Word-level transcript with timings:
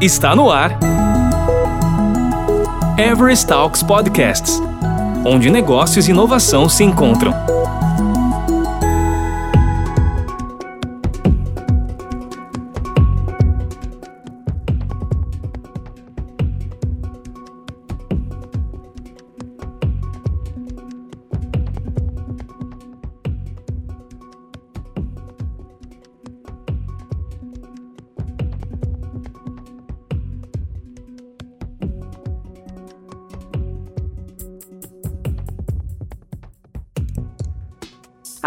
Está 0.00 0.34
no 0.34 0.50
ar. 0.50 0.78
Everest 2.96 3.46
Talks 3.46 3.82
Podcasts 3.82 4.60
onde 5.24 5.50
negócios 5.50 6.08
e 6.08 6.10
inovação 6.10 6.68
se 6.68 6.82
encontram. 6.82 7.34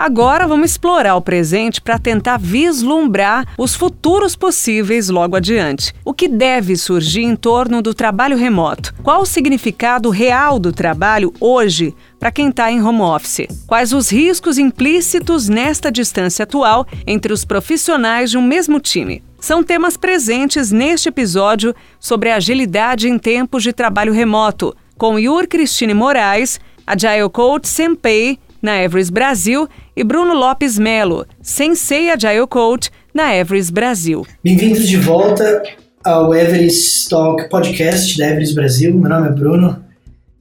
Agora 0.04 0.46
vamos 0.46 0.72
explorar 0.72 1.16
o 1.16 1.22
presente 1.22 1.80
para 1.80 1.98
tentar 1.98 2.38
vislumbrar 2.38 3.48
os 3.58 3.74
futuros 3.74 4.36
possíveis 4.36 5.08
logo 5.08 5.38
adiante. 5.38 5.96
O 6.04 6.14
que 6.14 6.28
deve 6.28 6.76
surgir 6.76 7.22
em 7.22 7.38
torno 7.38 7.82
do 7.82 7.94
trabalho 7.94 8.36
remoto? 8.36 8.94
Qual 9.02 9.22
o 9.22 9.26
significado 9.26 10.10
real 10.10 10.60
do 10.60 10.74
trabalho 10.74 11.34
hoje 11.40 11.96
para 12.20 12.34
quem 12.34 12.50
está 12.50 12.70
em 12.70 12.84
home 12.84 13.00
office? 13.00 13.48
Quais 13.66 13.94
os 13.94 14.12
riscos 14.12 14.58
implícitos 14.58 15.48
nesta 15.48 15.90
distância 15.90 16.44
atual 16.44 16.86
entre 17.08 17.32
os 17.32 17.46
profissionais 17.46 18.30
de 18.30 18.38
um 18.38 18.42
mesmo 18.42 18.82
time? 18.82 19.24
São 19.40 19.64
temas 19.64 19.96
presentes 19.96 20.70
neste 20.70 21.08
episódio 21.08 21.74
sobre 21.98 22.30
agilidade 22.30 23.08
em 23.08 23.18
tempos 23.18 23.64
de 23.64 23.72
trabalho 23.72 24.12
remoto, 24.12 24.76
com 24.98 25.18
Yur 25.18 25.48
Cristine 25.48 25.94
Moraes, 25.94 26.60
Agile 26.86 27.30
Coach 27.30 27.70
Senpei 27.70 28.38
na 28.64 28.82
Everest 28.82 29.12
Brasil, 29.12 29.68
e 29.94 30.06
Bruno 30.06 30.34
Lopes 30.34 30.80
Melo, 30.80 31.28
Sensei 31.42 32.10
Agile 32.10 32.48
Coach, 32.48 32.90
na 33.14 33.36
Everest 33.36 33.74
Brasil. 33.74 34.26
Bem-vindos 34.42 34.88
de 34.88 34.96
volta 34.96 35.62
ao 36.02 36.34
Everest 36.34 37.10
Talk 37.10 37.50
Podcast 37.50 38.18
da 38.18 38.30
Everest 38.30 38.56
Brasil. 38.56 38.96
Meu 38.96 39.10
nome 39.10 39.28
é 39.28 39.32
Bruno. 39.34 39.84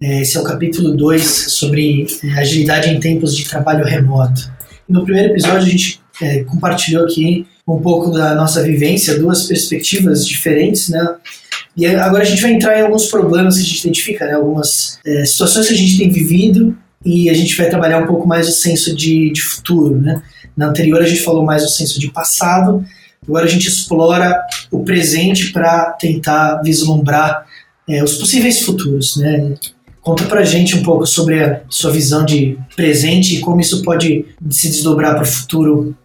É, 0.00 0.22
esse 0.22 0.36
é 0.36 0.40
o 0.40 0.44
capítulo 0.44 0.96
2 0.96 1.22
sobre 1.24 2.06
é, 2.22 2.38
agilidade 2.38 2.90
em 2.90 3.00
tempos 3.00 3.36
de 3.36 3.44
trabalho 3.44 3.84
remoto. 3.84 4.52
No 4.88 5.04
primeiro 5.04 5.32
episódio, 5.32 5.58
a 5.58 5.70
gente 5.70 6.00
é, 6.22 6.44
compartilhou 6.44 7.04
aqui 7.04 7.44
um 7.66 7.80
pouco 7.80 8.12
da 8.12 8.36
nossa 8.36 8.62
vivência, 8.62 9.18
duas 9.18 9.46
perspectivas 9.48 10.24
diferentes, 10.24 10.88
né? 10.88 11.16
E 11.76 11.86
agora 11.86 12.22
a 12.22 12.26
gente 12.26 12.40
vai 12.40 12.52
entrar 12.52 12.78
em 12.78 12.82
alguns 12.82 13.06
problemas 13.06 13.56
que 13.56 13.62
a 13.62 13.64
gente 13.64 13.80
identifica, 13.80 14.26
né? 14.26 14.34
algumas 14.34 15.00
é, 15.04 15.24
situações 15.24 15.66
que 15.66 15.74
a 15.74 15.76
gente 15.76 15.98
tem 15.98 16.10
vivido 16.10 16.76
e 17.04 17.28
a 17.28 17.34
gente 17.34 17.56
vai 17.56 17.68
trabalhar 17.68 17.98
um 17.98 18.06
pouco 18.06 18.26
mais 18.26 18.48
o 18.48 18.52
senso 18.52 18.94
de, 18.94 19.30
de 19.30 19.42
futuro. 19.42 20.00
Né? 20.00 20.22
Na 20.56 20.68
anterior 20.68 21.00
a 21.00 21.06
gente 21.06 21.22
falou 21.22 21.44
mais 21.44 21.64
o 21.64 21.68
senso 21.68 21.98
de 21.98 22.10
passado, 22.10 22.84
agora 23.26 23.44
a 23.44 23.48
gente 23.48 23.68
explora 23.68 24.40
o 24.70 24.84
presente 24.84 25.52
para 25.52 25.92
tentar 25.92 26.62
vislumbrar 26.62 27.46
é, 27.88 28.02
os 28.02 28.14
possíveis 28.14 28.60
futuros. 28.60 29.16
Né? 29.16 29.54
Conta 30.00 30.24
pra 30.24 30.44
gente 30.44 30.76
um 30.76 30.82
pouco 30.82 31.06
sobre 31.06 31.42
a 31.42 31.62
sua 31.68 31.92
visão 31.92 32.24
de 32.24 32.58
presente 32.74 33.36
e 33.36 33.40
como 33.40 33.60
isso 33.60 33.82
pode 33.82 34.26
se 34.50 34.68
desdobrar 34.68 35.14
para 35.14 35.22
o 35.22 35.26
futuro 35.26 35.96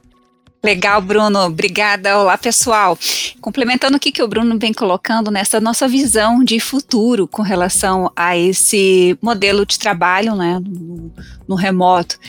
Legal, 0.63 1.01
Bruno. 1.01 1.39
Obrigada. 1.45 2.17
Olá, 2.17 2.37
pessoal. 2.37 2.97
Complementando 3.39 3.97
o 3.97 3.99
que 3.99 4.21
o 4.21 4.27
Bruno 4.27 4.57
vem 4.57 4.73
colocando 4.73 5.29
nessa 5.29 5.61
nossa 5.61 5.87
visão 5.87 6.43
de 6.43 6.59
futuro 6.59 7.27
com 7.27 7.41
relação 7.41 8.11
a 8.15 8.35
esse 8.35 9.17
modelo 9.21 9.65
de 9.65 9.77
trabalho 9.77 10.35
né, 10.35 10.59
no, 10.59 11.11
no 11.47 11.55
remoto. 11.55 12.19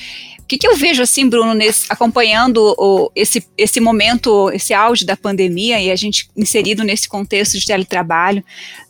Que, 0.49 0.57
que, 0.57 0.67
eu 0.67 0.75
vejo 0.77 1.03
assim, 1.03 1.29
Bruno, 1.29 1.53
nesse, 1.53 1.87
acompanhando 1.91 2.75
o, 2.79 3.13
esse, 3.15 3.47
esse 3.57 3.81
momento, 3.81 4.51
esse 4.51 4.73
auge 4.73 5.05
da 5.05 5.15
pandemia 5.15 5.79
e 5.79 5.91
a 5.91 5.97
gente 5.97 6.31
inserido 6.35 6.83
nesse 6.83 7.07
contexto 7.07 7.59
de 7.59 7.67
teletrabalho, 7.67 8.43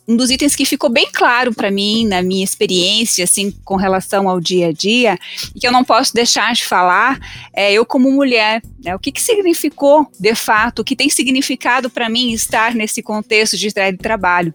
um 0.07 0.15
dos 0.15 0.31
itens 0.31 0.55
que 0.55 0.65
ficou 0.65 0.89
bem 0.89 1.07
claro 1.11 1.53
para 1.53 1.69
mim, 1.69 2.07
na 2.07 2.21
minha 2.21 2.43
experiência, 2.43 3.25
assim, 3.25 3.51
com 3.63 3.75
relação 3.75 4.29
ao 4.29 4.39
dia 4.39 4.69
a 4.69 4.71
dia, 4.71 5.19
e 5.53 5.59
que 5.59 5.67
eu 5.67 5.71
não 5.71 5.83
posso 5.83 6.13
deixar 6.13 6.53
de 6.53 6.63
falar, 6.63 7.19
é 7.53 7.73
eu 7.73 7.85
como 7.85 8.09
mulher, 8.09 8.61
né, 8.83 8.95
o 8.95 8.99
que, 8.99 9.11
que 9.11 9.21
significou, 9.21 10.07
de 10.17 10.33
fato, 10.33 10.79
o 10.79 10.83
que 10.85 10.95
tem 10.95 11.09
significado 11.09 11.89
para 11.89 12.09
mim 12.09 12.31
estar 12.31 12.73
nesse 12.73 13.03
contexto 13.03 13.57
de 13.57 13.69
trabalho 13.97 14.53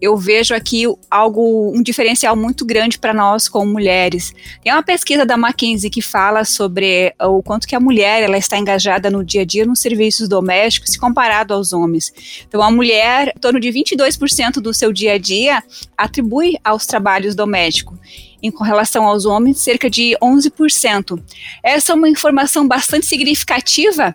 eu 0.00 0.16
vejo 0.16 0.54
aqui 0.54 0.84
algo, 1.10 1.72
um 1.74 1.82
diferencial 1.82 2.36
muito 2.36 2.64
grande 2.64 2.98
para 2.98 3.12
nós 3.12 3.48
como 3.48 3.72
mulheres. 3.72 4.32
Tem 4.62 4.72
uma 4.72 4.82
pesquisa 4.82 5.26
da 5.26 5.34
McKinsey 5.34 5.90
que 5.90 6.00
fala 6.00 6.44
sobre 6.44 7.14
o 7.20 7.42
quanto 7.42 7.66
que 7.66 7.74
a 7.74 7.80
mulher 7.80 8.22
ela 8.22 8.38
está 8.38 8.56
engajada 8.56 9.10
no 9.10 9.24
dia 9.24 9.42
a 9.42 9.44
dia 9.44 9.66
nos 9.66 9.80
serviços 9.80 10.28
domésticos 10.28 10.90
se 10.90 10.98
comparado 10.98 11.52
aos 11.52 11.72
homens. 11.72 12.12
Então 12.46 12.62
a 12.62 12.70
mulher, 12.70 13.32
em 13.36 13.40
torno 13.40 13.58
de 13.58 13.68
22% 13.68 14.60
do 14.60 14.72
seu 14.72 14.92
dia 14.92 15.14
a 15.14 15.18
dia 15.18 15.62
atribui 15.96 16.56
aos 16.64 16.86
trabalhos 16.86 17.34
domésticos 17.34 17.98
em 18.42 18.52
relação 18.62 19.04
aos 19.04 19.24
homens, 19.24 19.58
cerca 19.58 19.90
de 19.90 20.16
11%. 20.22 21.20
Essa 21.62 21.92
é 21.92 21.94
uma 21.94 22.08
informação 22.08 22.66
bastante 22.66 23.06
significativa, 23.06 24.14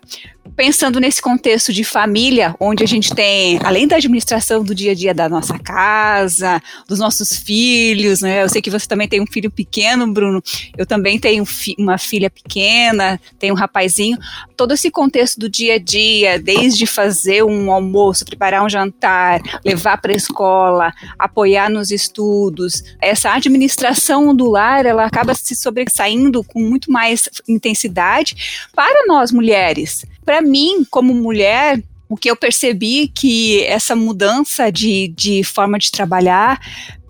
pensando 0.56 1.00
nesse 1.00 1.22
contexto 1.22 1.74
de 1.74 1.84
família, 1.84 2.56
onde 2.60 2.84
a 2.84 2.88
gente 2.88 3.14
tem, 3.14 3.60
além 3.64 3.88
da 3.88 3.96
administração 3.96 4.64
do 4.64 4.76
dia 4.76 4.92
a 4.92 4.96
dia 4.96 5.14
da 5.14 5.28
nossa 5.28 5.58
casa, 5.58 6.62
dos 6.88 7.00
nossos 7.00 7.38
filhos, 7.38 8.22
né? 8.22 8.44
Eu 8.44 8.50
sei 8.50 8.62
que 8.62 8.70
você 8.70 8.88
também 8.88 9.08
tem 9.08 9.22
um 9.22 9.26
filho 9.26 9.50
pequeno, 9.50 10.12
Bruno. 10.12 10.44
Eu 10.78 10.86
também 10.86 11.20
tenho 11.20 11.44
uma 11.78 11.98
filha 11.98 12.30
pequena, 12.30 13.20
tenho 13.40 13.54
um 13.54 13.58
rapazinho. 13.58 14.18
Todo 14.56 14.74
esse 14.74 14.92
contexto 14.92 15.40
do 15.40 15.50
dia 15.50 15.76
a 15.76 15.80
dia, 15.80 16.38
desde 16.38 16.86
fazer 16.86 17.44
um 17.44 17.72
almoço, 17.72 18.26
preparar 18.26 18.64
um 18.64 18.70
jantar, 18.70 19.42
levar 19.66 19.98
para 19.98 20.14
a 20.14 20.16
escola, 20.16 20.94
apoiar 21.18 21.70
nos 21.70 21.90
estudos, 21.90 22.84
essa 23.02 23.34
administração 23.34 24.36
do 24.36 24.50
lar, 24.50 24.86
ela 24.86 25.06
acaba 25.06 25.34
se 25.34 25.56
sobressaindo 25.56 26.44
com 26.44 26.60
muito 26.60 26.92
mais 26.92 27.30
intensidade 27.48 28.68
para 28.76 29.06
nós 29.08 29.32
mulheres 29.32 30.06
para 30.24 30.42
mim, 30.42 30.86
como 30.90 31.14
mulher, 31.14 31.82
o 32.10 32.16
que 32.16 32.30
eu 32.30 32.36
percebi 32.36 33.08
que 33.08 33.64
essa 33.64 33.96
mudança 33.96 34.72
de, 34.72 35.08
de 35.10 35.44
forma 35.44 35.80
de 35.80 35.92
trabalhar 35.92 36.60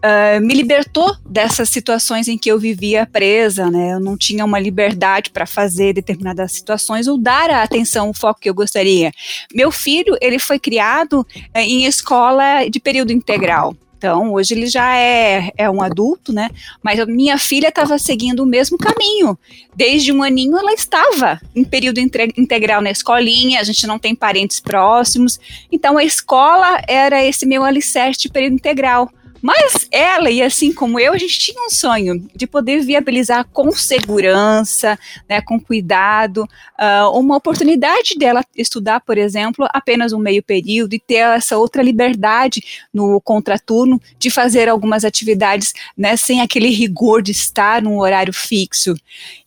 uh, 0.03 0.41
me 0.41 0.53
libertou 0.53 1.15
dessas 1.25 1.69
situações 1.69 2.27
em 2.27 2.37
que 2.37 2.49
eu 2.49 2.59
vivia 2.59 3.05
presa, 3.05 3.69
né? 3.69 3.93
Eu 3.93 3.99
não 3.99 4.17
tinha 4.17 4.43
uma 4.45 4.59
liberdade 4.59 5.29
para 5.29 5.45
fazer 5.45 5.93
determinadas 5.93 6.51
situações 6.51 7.07
ou 7.07 7.17
dar 7.17 7.49
a 7.49 7.63
atenção, 7.63 8.09
o 8.09 8.13
foco 8.13 8.39
que 8.41 8.49
eu 8.49 8.53
gostaria. 8.53 9.11
Meu 9.53 9.71
filho, 9.71 10.17
ele 10.21 10.39
foi 10.39 10.59
criado 10.59 11.21
uh, 11.21 11.57
em 11.57 11.85
escola 11.85 12.67
de 12.69 12.79
período 12.79 13.11
integral. 13.11 13.75
Então, 14.03 14.33
hoje 14.33 14.53
ele 14.53 14.67
já 14.67 14.97
é, 14.97 15.53
é 15.55 15.69
um 15.69 15.81
adulto, 15.81 16.33
né? 16.33 16.49
Mas 16.83 16.99
a 16.99 17.05
minha 17.05 17.37
filha 17.37 17.69
estava 17.69 17.97
seguindo 17.97 18.41
o 18.41 18.45
mesmo 18.45 18.77
caminho. 18.77 19.39
Desde 19.73 20.11
um 20.11 20.21
aninho 20.21 20.57
ela 20.57 20.73
estava 20.73 21.39
em 21.55 21.63
período 21.63 21.99
integral 22.01 22.81
na 22.81 22.91
escolinha, 22.91 23.61
a 23.61 23.63
gente 23.63 23.87
não 23.87 23.97
tem 23.97 24.13
parentes 24.13 24.59
próximos. 24.59 25.39
Então, 25.71 25.97
a 25.97 26.03
escola 26.03 26.81
era 26.85 27.23
esse 27.23 27.45
meu 27.45 27.63
alicerce 27.63 28.19
de 28.19 28.29
período 28.29 28.55
integral. 28.55 29.09
Mas 29.43 29.89
ela, 29.91 30.31
e 30.31 30.41
assim 30.41 30.71
como 30.71 30.97
eu, 30.97 31.11
a 31.11 31.17
gente 31.17 31.37
tinha 31.37 31.61
um 31.61 31.69
sonho 31.69 32.25
de 32.33 32.47
poder 32.47 32.79
viabilizar 32.79 33.45
com 33.51 33.73
segurança, 33.73 34.97
né, 35.27 35.41
com 35.41 35.59
cuidado, 35.59 36.47
uh, 36.79 37.19
uma 37.19 37.35
oportunidade 37.35 38.15
dela 38.17 38.41
estudar, 38.55 39.01
por 39.01 39.17
exemplo, 39.17 39.67
apenas 39.73 40.13
um 40.13 40.17
meio 40.17 40.41
período 40.41 40.93
e 40.93 40.99
ter 40.99 41.15
essa 41.15 41.57
outra 41.57 41.83
liberdade 41.83 42.63
no 42.93 43.19
contraturno 43.19 44.01
de 44.17 44.29
fazer 44.29 44.69
algumas 44.69 45.03
atividades 45.03 45.73
né, 45.97 46.15
sem 46.15 46.39
aquele 46.39 46.69
rigor 46.69 47.21
de 47.21 47.33
estar 47.33 47.81
num 47.81 47.99
horário 47.99 48.31
fixo. 48.31 48.95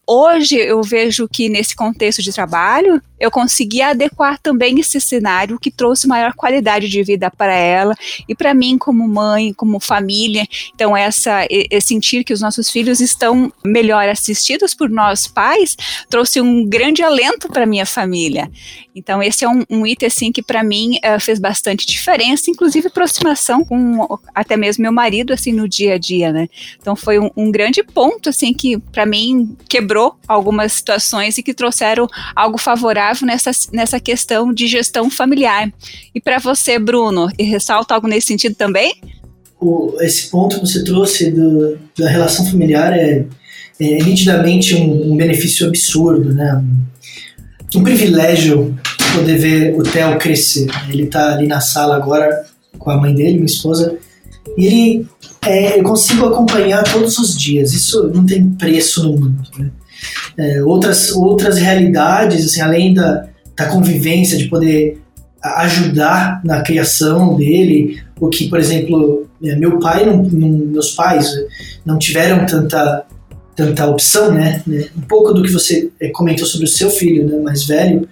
Hoje 0.09 0.55
eu 0.57 0.81
vejo 0.83 1.27
que 1.27 1.49
nesse 1.49 1.75
contexto 1.75 2.23
de 2.23 2.33
trabalho 2.33 3.03
eu 3.19 3.29
consegui 3.29 3.83
adequar 3.83 4.39
também 4.39 4.79
esse 4.79 5.01
cenário 5.01 5.59
que 5.59 5.69
trouxe 5.69 6.07
maior 6.07 6.33
qualidade 6.35 6.89
de 6.89 7.03
vida 7.03 7.29
para 7.29 7.55
ela 7.55 7.93
e 8.29 8.35
para 8.35 8.55
mim 8.55 8.79
como 8.79 9.09
mãe, 9.09 9.53
como 9.53 9.81
família. 9.81 10.47
Então 10.73 10.97
essa 10.97 11.45
é 11.51 11.81
sentir 11.81 12.23
que 12.23 12.33
os 12.33 12.41
nossos 12.41 12.71
filhos 12.71 13.01
estão 13.01 13.53
melhor 13.65 14.09
assistidos 14.09 14.75
por 14.75 14.89
nós 14.89 15.27
pais 15.27 15.77
trouxe 16.09 16.41
um 16.41 16.65
grande 16.65 17.03
alento 17.03 17.49
para 17.49 17.67
minha 17.67 17.85
família. 17.85 18.49
Então 18.95 19.21
esse 19.21 19.45
é 19.45 19.49
um, 19.49 19.65
um 19.69 19.85
item 19.85 20.07
assim 20.07 20.31
que 20.31 20.43
para 20.43 20.63
mim 20.63 20.99
uh, 20.99 21.19
fez 21.19 21.41
bastante 21.41 21.85
diferença, 21.85 22.49
inclusive 22.49 22.87
aproximação 22.87 23.65
com 23.65 24.19
até 24.33 24.57
mesmo 24.57 24.83
meu 24.83 24.93
marido 24.93 25.33
assim 25.33 25.53
no 25.53 25.69
dia 25.69 25.95
a 25.95 25.99
dia, 25.99 26.33
né? 26.33 26.49
Então 26.81 26.95
foi 26.95 27.19
um, 27.19 27.29
um 27.37 27.51
grande 27.51 27.83
ponto 27.83 28.29
assim 28.29 28.55
que 28.55 28.79
para 28.79 29.05
mim 29.05 29.57
quebrou 29.69 29.96
quebrou 29.97 30.15
algumas 30.29 30.73
situações 30.73 31.39
e 31.39 31.43
que 31.43 31.55
trouxeram 31.55 32.07
algo 32.35 32.59
favorável 32.59 33.27
nessa, 33.27 33.51
nessa 33.73 33.99
questão 33.99 34.53
de 34.53 34.67
gestão 34.67 35.11
familiar. 35.11 35.73
E 36.15 36.21
para 36.21 36.39
você, 36.39 36.79
Bruno, 36.79 37.29
ressalta 37.39 37.95
algo 37.95 38.07
nesse 38.07 38.27
sentido 38.27 38.55
também? 38.55 38.95
O, 39.59 39.97
esse 40.01 40.31
ponto 40.31 40.61
que 40.61 40.67
você 40.67 40.85
trouxe 40.85 41.31
do, 41.31 41.79
da 41.99 42.09
relação 42.09 42.45
familiar 42.45 42.93
é, 42.93 43.25
é 43.81 44.03
nitidamente 44.03 44.75
um, 44.75 45.13
um, 45.13 45.17
benefício 45.17 45.67
absurdo, 45.67 46.35
né? 46.35 46.63
Um, 47.75 47.83
privilégio 47.83 48.79
poder 49.15 49.39
ver 49.39 49.75
o 49.75 49.83
Theo 49.83 50.19
crescer. 50.19 50.67
Ele 50.91 51.05
está 51.05 51.35
ali 51.35 51.47
na 51.47 51.61
sala 51.61 51.97
agora 51.97 52.45
com 52.79 52.91
a 52.91 53.01
mãe 53.01 53.15
dele, 53.15 53.35
minha 53.35 53.47
esposa, 53.47 53.97
e 54.57 54.67
ele 54.67 55.07
é, 55.47 55.79
eu 55.79 55.83
consigo 55.85 56.27
acompanhar 56.27 56.83
todos 56.83 57.19
os 57.19 57.37
dias. 57.37 57.73
Isso 57.73 58.09
não 58.09 58.27
tem 58.27 58.51
preço 58.51 59.05
no 59.05 59.13
mundo. 59.13 59.43
Né? 59.59 59.71
É, 60.37 60.63
outras, 60.63 61.11
outras 61.13 61.59
realidades, 61.59 62.45
assim, 62.45 62.61
além 62.61 62.95
da, 62.95 63.27
da 63.57 63.67
convivência, 63.67 64.37
de 64.37 64.49
poder 64.49 65.01
ajudar 65.43 66.41
na 66.45 66.63
criação 66.63 67.37
dele, 67.37 68.01
o 68.21 68.29
que, 68.29 68.49
por 68.49 68.59
exemplo, 68.59 69.27
é, 69.43 69.55
meu 69.57 69.79
pai, 69.79 70.05
não, 70.05 70.23
não, 70.23 70.49
meus 70.49 70.91
pais 70.93 71.31
não 71.85 71.99
tiveram 71.99 72.45
tanta 72.47 73.05
tanta 73.55 73.87
opção, 73.87 74.33
né? 74.33 74.63
Um 74.95 75.01
pouco 75.01 75.33
do 75.33 75.43
que 75.43 75.51
você 75.51 75.91
é, 75.99 76.11
comentou 76.11 76.47
sobre 76.47 76.67
o 76.67 76.69
seu 76.69 76.91
filho, 76.91 77.27
né, 77.27 77.39
mais 77.39 77.65
velho, 77.65 78.07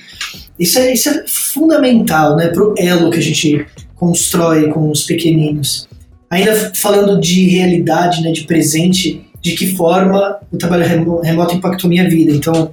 isso 0.59 0.79
é, 0.79 0.93
isso 0.93 1.09
é 1.09 1.25
fundamental, 1.27 2.37
né, 2.37 2.49
para 2.49 2.63
o 2.63 2.75
elo 2.79 3.11
que 3.11 3.19
a 3.19 3.23
gente 3.23 3.67
constrói 3.97 4.71
com 4.71 4.91
os 4.91 5.03
pequeninos. 5.03 5.89
Ainda 6.31 6.73
falando 6.75 7.21
de 7.21 7.49
realidade, 7.49 8.23
né, 8.23 8.33
de 8.33 8.45
presente, 8.45 9.24
de 9.45 9.53
que 9.53 9.77
forma 9.77 10.39
o 10.51 10.57
trabalho 10.57 10.85
remoto 11.23 11.55
impactou 11.55 11.91
minha 11.91 12.09
vida. 12.09 12.33
Então, 12.33 12.73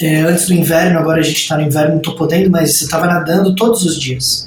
é, 0.00 0.20
antes 0.20 0.46
do 0.46 0.54
inverno, 0.54 1.00
agora 1.00 1.18
a 1.18 1.22
gente 1.22 1.38
está 1.38 1.56
no 1.56 1.64
inverno, 1.64 1.90
não 1.90 1.98
estou 1.98 2.14
podendo, 2.14 2.48
mas 2.48 2.80
eu 2.80 2.84
estava 2.84 3.06
nadando 3.06 3.56
todos 3.56 3.84
os 3.84 3.98
dias. 3.98 4.44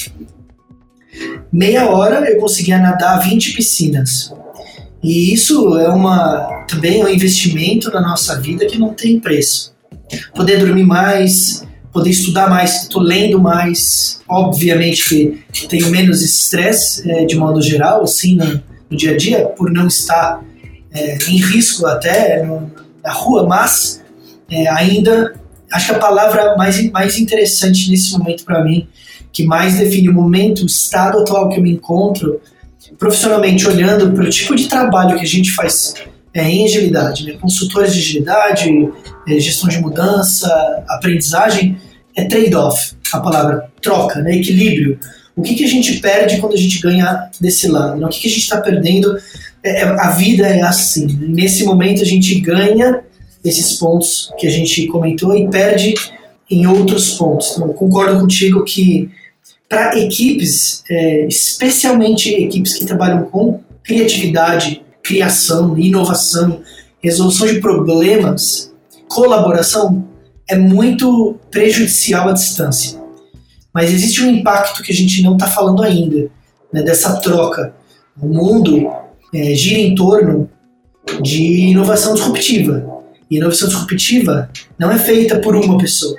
Meia 1.51 1.89
hora 1.89 2.31
eu 2.31 2.39
conseguia 2.39 2.79
nadar 2.79 3.19
20 3.19 3.53
piscinas. 3.53 4.33
E 5.03 5.33
isso 5.33 5.77
é 5.77 5.89
uma 5.89 6.65
também 6.69 7.01
é 7.01 7.05
um 7.05 7.09
investimento 7.09 7.91
na 7.91 8.01
nossa 8.01 8.39
vida 8.39 8.65
que 8.65 8.77
não 8.77 8.93
tem 8.93 9.19
preço. 9.19 9.73
Poder 10.33 10.59
dormir 10.59 10.85
mais, 10.85 11.65
poder 11.91 12.11
estudar 12.11 12.49
mais, 12.49 12.83
estou 12.83 13.01
lendo 13.01 13.37
mais. 13.37 14.21
Obviamente 14.29 15.43
que 15.51 15.67
tenho 15.67 15.89
menos 15.89 16.21
estresse 16.21 17.09
é, 17.09 17.25
de 17.25 17.35
modo 17.35 17.61
geral, 17.61 18.03
assim, 18.03 18.35
no, 18.35 18.61
no, 18.89 18.95
dia 18.95 19.11
a 19.11 19.17
dia, 19.17 19.45
por 19.45 19.71
não 19.71 19.87
estar 19.87 20.41
é, 20.91 21.17
em 21.27 21.37
risco 21.37 21.85
até 21.85 22.43
no, 22.43 22.71
na 23.03 23.11
rua, 23.11 23.47
mas 23.47 24.01
é, 24.49 24.67
ainda 24.69 25.35
acho 25.71 25.87
que 25.87 25.91
a 25.91 25.99
palavra 25.99 26.55
mais, 26.55 26.89
mais 26.91 27.17
interessante 27.17 27.89
nesse 27.89 28.11
momento 28.11 28.43
para 28.43 28.63
mim, 28.63 28.87
que 29.31 29.43
mais 29.43 29.77
define 29.77 30.09
o 30.09 30.13
momento, 30.13 30.63
o 30.63 30.65
estado 30.65 31.19
atual 31.19 31.49
que 31.49 31.59
eu 31.59 31.63
me 31.63 31.71
encontro, 31.71 32.41
profissionalmente 32.97 33.67
olhando 33.67 34.11
para 34.11 34.23
o 34.23 34.29
tipo 34.29 34.55
de 34.55 34.67
trabalho 34.67 35.17
que 35.17 35.23
a 35.23 35.27
gente 35.27 35.51
faz 35.51 35.93
é, 36.33 36.43
em 36.43 36.65
agilidade, 36.65 37.25
né? 37.25 37.33
consultores 37.39 37.93
de 37.93 37.99
agilidade, 37.99 38.89
é, 39.27 39.39
gestão 39.39 39.69
de 39.69 39.79
mudança, 39.79 40.83
aprendizagem, 40.87 41.77
é 42.15 42.25
trade-off, 42.25 42.93
a 43.13 43.19
palavra 43.19 43.69
troca, 43.81 44.21
né? 44.21 44.35
equilíbrio. 44.35 44.99
O 45.35 45.41
que, 45.41 45.55
que 45.55 45.63
a 45.63 45.67
gente 45.67 45.99
perde 45.99 46.37
quando 46.37 46.53
a 46.53 46.57
gente 46.57 46.79
ganha 46.79 47.29
desse 47.39 47.67
lado? 47.67 47.99
Né? 47.99 48.05
O 48.05 48.09
que, 48.09 48.19
que 48.19 48.27
a 48.27 48.31
gente 48.31 48.41
está 48.41 48.59
perdendo? 48.59 49.17
É, 49.63 49.81
é, 49.81 49.83
a 49.83 50.11
vida 50.11 50.47
é 50.47 50.61
assim. 50.61 51.05
Nesse 51.19 51.63
momento 51.63 52.01
a 52.01 52.05
gente 52.05 52.39
ganha 52.39 53.03
esses 53.43 53.73
pontos 53.73 54.33
que 54.37 54.47
a 54.47 54.49
gente 54.49 54.87
comentou 54.87 55.35
e 55.35 55.49
perde 55.49 55.93
em 56.49 56.65
outros 56.65 57.13
pontos. 57.13 57.53
Então, 57.53 57.69
concordo 57.73 58.19
contigo 58.19 58.63
que 58.63 59.09
para 59.67 59.97
equipes, 59.99 60.83
é, 60.89 61.27
especialmente 61.27 62.33
equipes 62.33 62.73
que 62.73 62.85
trabalham 62.85 63.25
com 63.25 63.61
criatividade, 63.83 64.81
criação, 65.03 65.77
inovação, 65.77 66.61
resolução 67.01 67.47
de 67.47 67.59
problemas, 67.59 68.73
colaboração, 69.07 70.07
é 70.47 70.57
muito 70.57 71.37
prejudicial 71.51 72.29
à 72.29 72.33
distância. 72.33 72.99
Mas 73.73 73.91
existe 73.91 74.23
um 74.23 74.29
impacto 74.29 74.81
que 74.81 74.91
a 74.91 74.95
gente 74.95 75.21
não 75.21 75.33
está 75.33 75.47
falando 75.47 75.83
ainda, 75.83 76.29
né, 76.73 76.81
dessa 76.81 77.17
troca. 77.17 77.73
O 78.19 78.27
mundo 78.27 78.91
é, 79.33 79.53
gira 79.53 79.79
em 79.79 79.95
torno 79.95 80.49
de 81.21 81.69
inovação 81.69 82.13
disruptiva. 82.13 82.85
E 83.29 83.37
inovação 83.37 83.67
disruptiva 83.67 84.49
não 84.77 84.91
é 84.91 84.97
feita 84.97 85.39
por 85.39 85.55
uma 85.55 85.77
pessoa, 85.77 86.17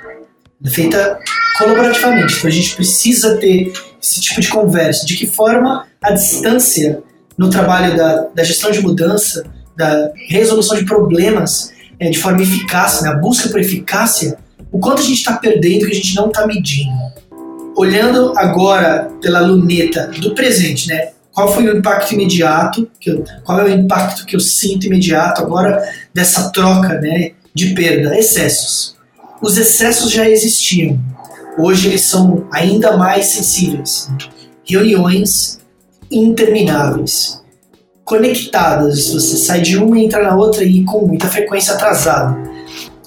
é 0.63 0.69
feita 0.69 1.19
colaborativamente. 1.57 2.37
Então 2.37 2.49
a 2.49 2.53
gente 2.53 2.75
precisa 2.75 3.37
ter 3.37 3.73
esse 4.01 4.21
tipo 4.21 4.41
de 4.41 4.47
conversa. 4.47 5.05
De 5.05 5.15
que 5.15 5.27
forma 5.27 5.87
a 6.01 6.11
distância 6.11 7.03
no 7.37 7.49
trabalho 7.49 7.95
da, 7.95 8.27
da 8.33 8.43
gestão 8.43 8.71
de 8.71 8.81
mudança, 8.81 9.43
da 9.75 10.11
resolução 10.27 10.77
de 10.77 10.85
problemas 10.85 11.71
é, 11.99 12.09
de 12.09 12.17
forma 12.17 12.41
eficaz, 12.41 13.01
né, 13.01 13.09
a 13.09 13.15
busca 13.15 13.49
por 13.49 13.59
eficácia, 13.59 14.37
o 14.71 14.79
quanto 14.79 15.01
a 15.01 15.05
gente 15.05 15.17
está 15.17 15.33
perdendo 15.33 15.85
que 15.85 15.91
a 15.91 15.95
gente 15.95 16.15
não 16.15 16.27
está 16.27 16.47
medindo. 16.47 16.91
Olhando 17.75 18.33
agora 18.37 19.09
pela 19.21 19.39
luneta 19.39 20.07
do 20.19 20.33
presente, 20.33 20.87
né? 20.87 21.09
Qual 21.33 21.53
foi 21.53 21.65
o 21.65 21.77
impacto 21.77 22.13
imediato? 22.13 22.89
Eu, 23.05 23.23
qual 23.43 23.59
é 23.59 23.63
o 23.63 23.69
impacto 23.69 24.25
que 24.25 24.35
eu 24.35 24.39
sinto 24.39 24.87
imediato 24.87 25.41
agora 25.41 25.81
dessa 26.13 26.49
troca, 26.49 26.99
né, 26.99 27.31
de 27.53 27.73
perda, 27.73 28.17
excessos? 28.17 28.95
Os 29.41 29.57
excessos 29.57 30.11
já 30.11 30.29
existiam. 30.29 30.99
Hoje 31.57 31.87
eles 31.87 32.01
são 32.01 32.47
ainda 32.51 32.97
mais 32.97 33.27
sensíveis. 33.27 34.09
Reuniões 34.63 35.59
intermináveis, 36.11 37.41
conectadas. 38.03 39.09
Você 39.09 39.37
sai 39.37 39.61
de 39.61 39.77
uma 39.77 39.97
e 39.97 40.05
entra 40.05 40.21
na 40.21 40.35
outra 40.35 40.63
e 40.63 40.83
com 40.83 41.07
muita 41.07 41.27
frequência 41.27 41.73
atrasada. 41.73 42.37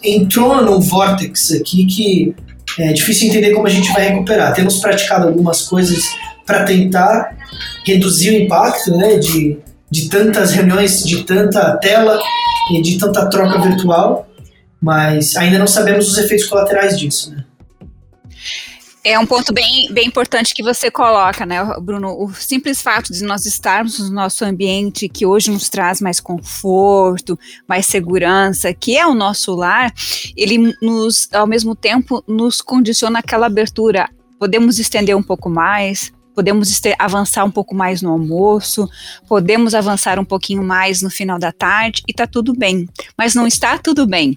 Entrou 0.03 0.63
num 0.63 0.81
vortex 0.81 1.53
aqui 1.53 1.87
que 1.87 2.35
é 2.79 2.93
difícil 2.93 3.29
entender 3.29 3.53
como 3.53 3.67
a 3.67 3.71
gente 3.71 3.93
vai 3.93 4.09
recuperar. 4.09 4.55
Temos 4.55 4.79
praticado 4.79 5.29
algumas 5.29 5.63
coisas 5.63 6.05
para 6.45 6.65
tentar 6.65 7.37
reduzir 7.85 8.31
o 8.31 8.43
impacto 8.43 8.91
né, 8.97 9.19
de, 9.19 9.59
de 9.91 10.09
tantas 10.09 10.53
reuniões, 10.53 11.05
de 11.05 11.25
tanta 11.25 11.77
tela 11.79 12.19
e 12.73 12.83
de 12.83 12.99
tanta 12.99 13.29
troca 13.29 13.61
virtual, 13.61 14.29
mas 14.81 15.37
ainda 15.37 15.59
não 15.59 15.67
sabemos 15.67 16.09
os 16.09 16.19
efeitos 16.19 16.47
colaterais 16.47 16.99
disso. 16.99 17.31
Né? 17.31 17.45
É 19.07 19.19
um 19.19 19.27
ponto 19.27 19.53
bem, 19.53 19.93
bem 19.93 20.07
importante 20.07 20.55
que 20.55 20.63
você 20.63 20.91
coloca, 20.91 21.45
né, 21.45 21.63
Bruno? 21.83 22.17
O 22.19 22.33
simples 22.33 22.81
fato 22.81 23.13
de 23.13 23.23
nós 23.23 23.45
estarmos 23.45 23.99
no 23.99 24.11
nosso 24.11 24.47
ambiente 24.47 25.11
que 25.11 25.27
hoje 25.27 25.51
nos 25.51 25.69
traz 25.69 26.01
mais 26.01 26.21
conforto, 26.21 27.39
mais 27.69 27.85
segurança, 27.85 28.73
que 28.73 28.97
é 28.97 29.07
o 29.07 29.13
nosso 29.13 29.55
lar, 29.55 29.93
ele 30.35 30.75
nos, 30.81 31.29
ao 31.35 31.47
mesmo 31.47 31.77
tempo, 31.77 32.25
nos 32.27 32.63
condiciona 32.63 33.19
aquela 33.19 33.45
abertura. 33.45 34.09
Podemos 34.39 34.79
estender 34.79 35.15
um 35.15 35.23
pouco 35.23 35.51
mais, 35.51 36.11
podemos 36.35 36.81
avançar 36.99 37.45
um 37.45 37.51
pouco 37.51 37.75
mais 37.75 38.03
no 38.03 38.11
almoço, 38.11 38.89
podemos 39.29 39.75
avançar 39.75 40.19
um 40.19 40.25
pouquinho 40.25 40.63
mais 40.63 41.03
no 41.03 41.11
final 41.11 41.39
da 41.39 41.53
tarde 41.53 42.03
e 42.09 42.13
tá 42.13 42.27
tudo 42.27 42.55
bem. 42.55 42.89
Mas 43.17 43.35
não 43.35 43.47
está 43.47 43.79
tudo 43.79 44.07
bem. 44.07 44.37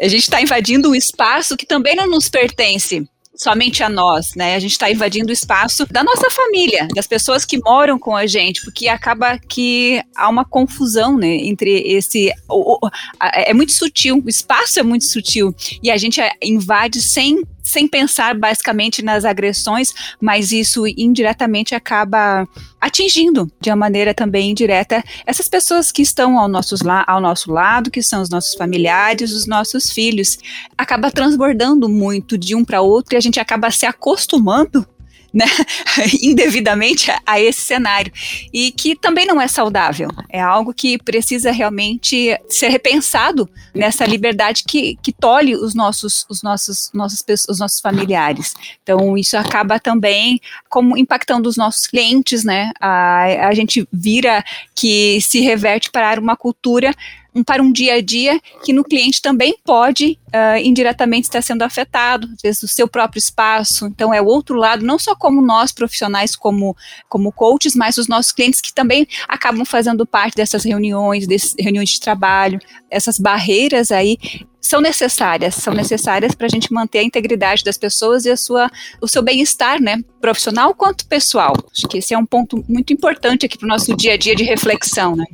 A 0.00 0.08
gente 0.08 0.22
está 0.22 0.40
invadindo 0.40 0.90
um 0.90 0.94
espaço 0.94 1.56
que 1.56 1.66
também 1.66 1.96
não 1.96 2.08
nos 2.08 2.28
pertence 2.28 3.08
somente 3.38 3.84
a 3.84 3.88
nós, 3.88 4.34
né? 4.34 4.56
A 4.56 4.58
gente 4.58 4.72
está 4.72 4.90
invadindo 4.90 5.30
o 5.30 5.32
espaço 5.32 5.86
da 5.90 6.02
nossa 6.02 6.28
família, 6.30 6.88
das 6.94 7.06
pessoas 7.06 7.44
que 7.44 7.58
moram 7.58 7.96
com 7.98 8.16
a 8.16 8.26
gente, 8.26 8.60
porque 8.62 8.88
acaba 8.88 9.38
que 9.38 10.02
há 10.16 10.28
uma 10.28 10.44
confusão, 10.44 11.16
né? 11.16 11.36
Entre 11.36 11.70
esse. 11.86 12.32
O, 12.48 12.74
o, 12.74 12.90
a, 13.20 13.42
é 13.42 13.54
muito 13.54 13.72
sutil, 13.72 14.20
o 14.24 14.28
espaço 14.28 14.80
é 14.80 14.82
muito 14.82 15.04
sutil 15.04 15.54
e 15.82 15.90
a 15.90 15.96
gente 15.96 16.20
invade 16.42 17.00
sem 17.00 17.44
sem 17.68 17.86
pensar 17.86 18.34
basicamente 18.34 19.02
nas 19.02 19.24
agressões, 19.26 19.92
mas 20.18 20.52
isso 20.52 20.86
indiretamente 20.86 21.74
acaba 21.74 22.48
atingindo 22.80 23.50
de 23.60 23.68
uma 23.68 23.76
maneira 23.76 24.14
também 24.14 24.50
indireta 24.50 25.04
essas 25.26 25.48
pessoas 25.48 25.92
que 25.92 26.00
estão 26.00 26.38
ao, 26.38 26.48
nossos 26.48 26.80
ao 27.06 27.20
nosso 27.20 27.52
lado, 27.52 27.90
que 27.90 28.02
são 28.02 28.22
os 28.22 28.30
nossos 28.30 28.54
familiares, 28.54 29.32
os 29.32 29.46
nossos 29.46 29.90
filhos. 29.90 30.38
Acaba 30.76 31.10
transbordando 31.10 31.88
muito 31.88 32.38
de 32.38 32.54
um 32.54 32.64
para 32.64 32.80
outro 32.80 33.14
e 33.14 33.16
a 33.18 33.20
gente 33.20 33.38
acaba 33.38 33.70
se 33.70 33.84
acostumando 33.84 34.86
né, 35.32 35.46
indevidamente 36.22 37.10
a, 37.10 37.20
a, 37.26 37.40
esse 37.40 37.60
cenário 37.60 38.12
e 38.52 38.72
que 38.72 38.96
também 38.96 39.26
não 39.26 39.40
é 39.40 39.46
saudável. 39.48 40.08
É 40.28 40.40
algo 40.40 40.72
que 40.72 40.98
precisa 40.98 41.50
realmente 41.50 42.38
ser 42.48 42.68
repensado 42.68 43.48
nessa 43.74 44.06
liberdade 44.06 44.64
que, 44.66 44.96
que 45.02 45.12
tolhe 45.12 45.54
os 45.54 45.74
nossos, 45.74 46.24
os 46.28 46.42
nossos, 46.42 46.90
nossos, 46.94 47.24
os 47.48 47.58
nossos 47.58 47.80
familiares. 47.80 48.54
Então 48.82 49.16
isso 49.16 49.36
acaba 49.36 49.78
também 49.78 50.40
como 50.68 50.96
impactando 50.96 51.48
os 51.48 51.56
nossos 51.56 51.86
clientes, 51.86 52.44
né? 52.44 52.72
A, 52.80 53.48
a 53.48 53.54
gente 53.54 53.86
vira 53.92 54.44
que 54.74 55.20
se 55.20 55.40
reverte 55.40 55.90
para 55.90 56.20
uma 56.20 56.36
cultura 56.36 56.94
um, 57.38 57.44
para 57.44 57.62
um 57.62 57.72
dia 57.72 57.94
a 57.94 58.00
dia 58.00 58.40
que 58.64 58.72
no 58.72 58.84
cliente 58.84 59.22
também 59.22 59.56
pode 59.64 60.18
uh, 60.28 60.58
indiretamente 60.62 61.28
estar 61.28 61.42
sendo 61.42 61.62
afetado, 61.62 62.28
às 62.34 62.42
vezes 62.42 62.62
o 62.62 62.68
seu 62.68 62.88
próprio 62.88 63.18
espaço. 63.18 63.86
Então 63.86 64.12
é 64.12 64.20
o 64.20 64.26
outro 64.26 64.56
lado, 64.56 64.84
não 64.84 64.98
só 64.98 65.14
como 65.14 65.40
nós 65.40 65.72
profissionais, 65.72 66.34
como, 66.34 66.76
como 67.08 67.32
coaches, 67.32 67.74
mas 67.74 67.96
os 67.96 68.08
nossos 68.08 68.32
clientes 68.32 68.60
que 68.60 68.72
também 68.72 69.06
acabam 69.28 69.64
fazendo 69.64 70.06
parte 70.06 70.34
dessas 70.34 70.64
reuniões, 70.64 71.26
dessas 71.26 71.54
reuniões 71.58 71.90
de 71.90 72.00
trabalho, 72.00 72.58
essas 72.90 73.18
barreiras 73.18 73.92
aí 73.92 74.18
são 74.60 74.80
necessárias, 74.80 75.54
são 75.54 75.72
necessárias 75.72 76.34
para 76.34 76.46
a 76.46 76.50
gente 76.50 76.72
manter 76.72 76.98
a 76.98 77.02
integridade 77.02 77.64
das 77.64 77.78
pessoas 77.78 78.24
e 78.26 78.30
a 78.30 78.36
sua, 78.36 78.70
o 79.00 79.08
seu 79.08 79.22
bem-estar, 79.22 79.80
né, 79.80 80.02
profissional 80.20 80.74
quanto 80.74 81.06
pessoal. 81.06 81.54
Acho 81.72 81.88
que 81.88 81.98
esse 81.98 82.12
é 82.12 82.18
um 82.18 82.26
ponto 82.26 82.62
muito 82.68 82.92
importante 82.92 83.46
aqui 83.46 83.56
para 83.56 83.64
o 83.64 83.68
nosso 83.68 83.96
dia 83.96 84.14
a 84.14 84.16
dia 84.16 84.34
de 84.34 84.42
reflexão, 84.44 85.16
né. 85.16 85.24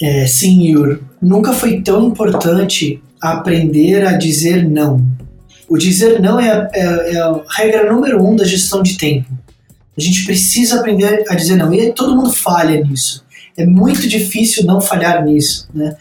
É, 0.00 0.26
Yur. 0.44 1.00
Nunca 1.20 1.52
foi 1.52 1.80
tão 1.80 2.08
importante 2.08 3.02
aprender 3.20 4.06
a 4.06 4.12
dizer 4.12 4.68
não. 4.68 5.06
O 5.68 5.78
dizer 5.78 6.20
não 6.20 6.38
é, 6.38 6.68
é, 6.72 7.14
é 7.14 7.18
a 7.18 7.40
regra 7.56 7.90
número 7.90 8.22
um 8.22 8.36
da 8.36 8.44
gestão 8.44 8.82
de 8.82 8.98
tempo. 8.98 9.26
A 9.96 10.00
gente 10.00 10.24
precisa 10.24 10.80
aprender 10.80 11.24
a 11.28 11.34
dizer 11.34 11.56
não. 11.56 11.72
E 11.72 11.92
todo 11.92 12.16
mundo 12.16 12.32
falha 12.32 12.82
nisso. 12.82 13.24
É 13.56 13.64
muito 13.64 14.06
difícil 14.08 14.64
não 14.64 14.80
falhar 14.80 15.24
nisso, 15.24 15.68
né? 15.72 15.96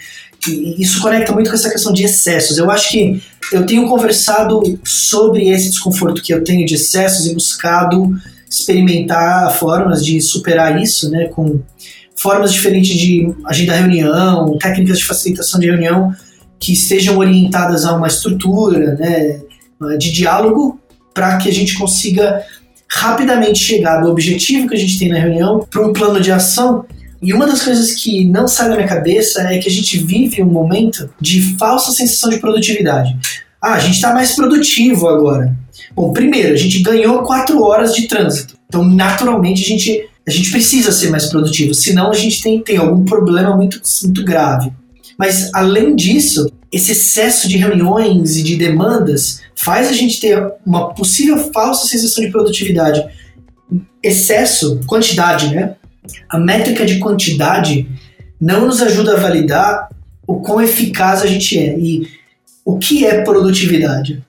E 0.48 0.82
isso 0.82 1.02
conecta 1.02 1.32
muito 1.32 1.50
com 1.50 1.56
essa 1.56 1.70
questão 1.70 1.94
de 1.94 2.04
excessos. 2.04 2.58
Eu 2.58 2.70
acho 2.70 2.90
que 2.90 3.22
eu 3.54 3.66
tenho 3.66 3.88
conversado 3.88 4.62
sobre 4.84 5.50
esse 5.50 5.70
desconforto 5.70 6.22
que 6.22 6.34
eu 6.34 6.44
tenho 6.44 6.66
de 6.66 6.76
excessos 6.76 7.28
e 7.28 7.34
buscado 7.34 8.12
experimentar 8.50 9.56
formas 9.56 10.04
de 10.04 10.20
superar 10.20 10.82
isso, 10.82 11.10
né? 11.10 11.28
Com 11.28 11.62
formas 12.24 12.54
diferentes 12.54 12.98
de 12.98 13.32
agendar 13.46 13.80
reunião, 13.80 14.58
técnicas 14.58 14.98
de 14.98 15.06
facilitação 15.06 15.60
de 15.60 15.68
reunião 15.68 16.12
que 16.60 16.72
estejam 16.72 17.18
orientadas 17.18 17.84
a 17.84 17.94
uma 17.94 18.08
estrutura, 18.08 18.96
né? 18.96 19.42
De 20.00 20.12
diálogo 20.12 20.80
para 21.14 21.38
que 21.38 21.50
a 21.50 21.54
gente 21.54 21.78
consiga 21.78 22.42
rapidamente 22.90 23.60
chegar 23.60 24.02
do 24.02 24.10
objetivo 24.10 24.70
que 24.70 24.76
a 24.76 24.80
gente 24.80 24.98
tem 24.98 25.10
na 25.10 25.20
reunião 25.20 25.68
para 25.70 25.86
um 25.86 25.92
plano 25.92 26.22
de 26.22 26.32
ação 26.32 26.86
e 27.24 27.34
uma 27.34 27.48
das 27.48 27.64
coisas 27.64 27.94
que 27.94 28.26
não 28.26 28.50
sai 28.50 28.68
da 28.68 28.76
minha 28.76 28.88
cabeça 28.88 29.42
é 29.44 29.58
que 29.58 29.70
a 29.70 29.72
gente 29.72 29.98
vive 29.98 30.44
um 30.44 30.52
momento 30.52 31.10
de 31.22 31.56
falsa 31.58 31.94
sensação 31.94 32.30
de 32.30 32.38
produtividade. 32.38 33.16
Ah, 33.62 33.76
a 33.76 33.80
gente 33.80 33.96
está 33.96 34.14
mais 34.14 34.36
produtivo 34.36 35.08
agora. 35.08 35.56
Bom, 35.96 36.12
primeiro, 36.12 36.54
a 36.54 36.58
gente 36.58 36.82
ganhou 36.82 37.24
quatro 37.24 37.64
horas 37.64 37.96
de 37.96 38.10
trânsito. 38.10 38.58
Então, 38.68 38.84
naturalmente, 38.84 39.64
a 39.64 39.66
gente, 39.66 40.06
a 40.28 40.32
gente 40.32 40.52
precisa 40.52 40.92
ser 40.92 41.10
mais 41.10 41.28
produtivo. 41.28 41.74
Senão, 41.74 42.10
a 42.12 42.16
gente 42.16 42.42
tem, 42.42 42.62
tem 42.62 42.78
algum 42.78 43.04
problema 43.04 43.56
muito, 43.56 43.82
muito 44.04 44.24
grave. 44.24 44.72
Mas, 45.18 45.54
além 45.54 45.96
disso, 45.96 46.50
esse 46.72 46.94
excesso 46.94 47.48
de 47.48 47.58
reuniões 47.58 48.36
e 48.38 48.44
de 48.44 48.56
demandas 48.56 49.42
faz 49.56 49.90
a 49.90 49.94
gente 49.94 50.20
ter 50.20 50.52
uma 50.66 50.94
possível 50.94 51.38
falsa 51.52 51.88
sensação 51.88 52.24
de 52.24 52.32
produtividade. 52.32 53.04
Excesso, 54.02 54.80
quantidade, 54.88 55.54
né? 55.54 55.76
a 56.30 56.38
métrica 56.38 56.86
de 56.86 57.00
quantidade 57.00 57.88
não 58.40 58.66
nos 58.66 58.82
ajuda 58.82 59.14
a 59.14 59.20
validar 59.20 59.90
o 60.28 60.42
quão 60.42 60.62
eficaz 60.62 61.22
a 61.22 61.28
gente 61.28 61.58
é 61.58 61.78
e 61.78 62.08
o 62.66 62.78
que 62.78 63.06
é 63.06 63.22
produtividade. 63.22 64.24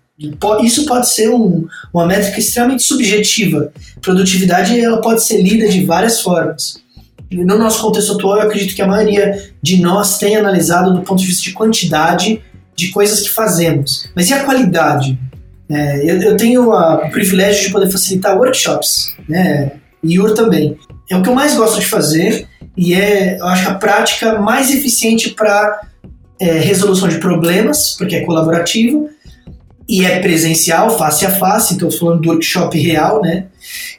Isso 0.62 0.86
pode 0.86 1.08
ser 1.08 1.30
um, 1.30 1.66
uma 1.92 2.06
métrica 2.06 2.38
extremamente 2.38 2.82
subjetiva. 2.82 3.72
Produtividade 4.00 4.78
ela 4.78 5.00
pode 5.00 5.24
ser 5.24 5.42
lida 5.42 5.68
de 5.68 5.84
várias 5.84 6.20
formas. 6.20 6.82
No 7.30 7.58
nosso 7.58 7.80
contexto 7.80 8.12
atual, 8.12 8.38
eu 8.38 8.42
acredito 8.42 8.74
que 8.74 8.82
a 8.82 8.86
maioria 8.86 9.52
de 9.60 9.80
nós 9.80 10.18
tem 10.18 10.36
analisado 10.36 10.92
do 10.92 11.02
ponto 11.02 11.20
de 11.20 11.26
vista 11.26 11.42
de 11.42 11.52
quantidade 11.52 12.40
de 12.76 12.88
coisas 12.90 13.20
que 13.20 13.30
fazemos. 13.30 14.08
Mas 14.14 14.28
e 14.30 14.34
a 14.34 14.44
qualidade? 14.44 15.18
É, 15.68 16.10
eu, 16.10 16.20
eu, 16.20 16.36
tenho 16.36 16.72
a, 16.72 17.06
o 17.06 17.10
privilégio 17.10 17.66
de 17.66 17.72
poder 17.72 17.90
facilitar 17.90 18.36
workshops, 18.36 19.14
né? 19.28 19.72
e 20.02 20.20
UR 20.20 20.34
também 20.34 20.76
é 21.10 21.16
o 21.16 21.22
que 21.22 21.28
eu 21.28 21.34
mais 21.34 21.54
gosto 21.54 21.80
de 21.80 21.86
fazer 21.86 22.46
e 22.76 22.94
é, 22.94 23.38
eu 23.38 23.46
acho, 23.46 23.68
a 23.68 23.74
prática 23.74 24.38
mais 24.40 24.70
eficiente 24.70 25.30
para 25.30 25.80
é, 26.40 26.58
resolução 26.58 27.08
de 27.08 27.18
problemas, 27.18 27.94
porque 27.96 28.16
é 28.16 28.20
colaborativo 28.24 29.08
e 29.88 30.04
é 30.04 30.18
presencial, 30.20 30.96
face 30.96 31.26
a 31.26 31.30
face, 31.30 31.74
então 31.74 31.90
falando 31.90 32.22
do 32.22 32.30
workshop 32.30 32.78
real, 32.78 33.20
né? 33.20 33.46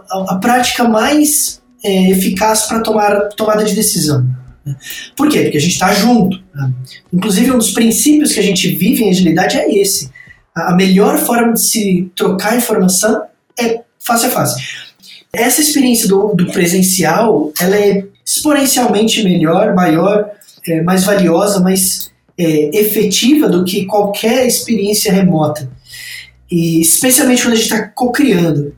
A, 0.10 0.34
a 0.34 0.36
prática 0.38 0.84
mais 0.86 1.62
é, 1.84 2.12
eficaz 2.12 2.64
para 2.64 2.82
tomar 2.82 3.30
tomada 3.36 3.64
de 3.64 3.76
decisão. 3.76 4.26
Né? 4.66 4.76
Por 5.16 5.30
quê? 5.30 5.44
Porque 5.44 5.58
a 5.58 5.62
gente 5.62 5.74
está 5.74 5.94
junto. 5.94 6.42
Né? 6.54 6.72
Inclusive, 7.14 7.52
um 7.52 7.58
dos 7.58 7.72
princípios 7.72 8.34
que 8.34 8.40
a 8.40 8.44
gente 8.44 8.68
vive 8.76 9.04
em 9.04 9.10
agilidade 9.12 9.58
é 9.58 9.72
esse. 9.80 10.10
A, 10.56 10.74
a 10.74 10.76
melhor 10.76 11.18
forma 11.20 11.54
de 11.54 11.62
se 11.62 12.12
trocar 12.16 12.58
informação 12.58 13.24
é 13.60 13.82
face 14.00 14.26
a 14.26 14.30
face. 14.30 14.62
Essa 15.32 15.62
experiência 15.62 16.08
do, 16.08 16.34
do 16.34 16.48
presencial, 16.48 17.52
ela 17.60 17.76
é 17.76 18.06
exponencialmente 18.26 19.24
melhor, 19.24 19.76
maior, 19.76 20.32
é, 20.68 20.82
mais 20.82 21.04
valiosa, 21.04 21.60
mais 21.60 22.12
é, 22.38 22.78
efetiva 22.78 23.48
do 23.48 23.64
que 23.64 23.86
qualquer 23.86 24.48
experiência 24.48 25.12
remota. 25.12 25.70
E 26.50 26.82
especialmente 26.82 27.42
quando 27.42 27.54
a 27.54 27.58
gente 27.58 27.66
está 27.66 27.88
co-criando. 27.88 28.76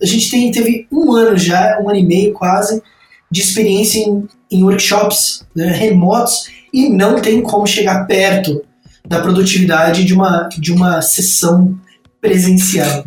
A 0.00 0.06
gente 0.06 0.30
tem, 0.30 0.50
teve 0.50 0.86
um 0.90 1.12
ano 1.12 1.36
já, 1.36 1.78
um 1.82 1.88
ano 1.88 1.98
e 1.98 2.06
meio 2.06 2.32
quase, 2.32 2.82
de 3.30 3.40
experiência 3.40 3.98
em, 3.98 4.26
em 4.50 4.64
workshops 4.64 5.44
né, 5.54 5.70
remotos 5.70 6.48
e 6.72 6.88
não 6.88 7.20
tem 7.20 7.42
como 7.42 7.66
chegar 7.66 8.06
perto 8.06 8.64
da 9.06 9.20
produtividade 9.20 10.04
de 10.04 10.14
uma, 10.14 10.48
de 10.58 10.72
uma 10.72 11.02
sessão 11.02 11.78
presencial. 12.20 13.04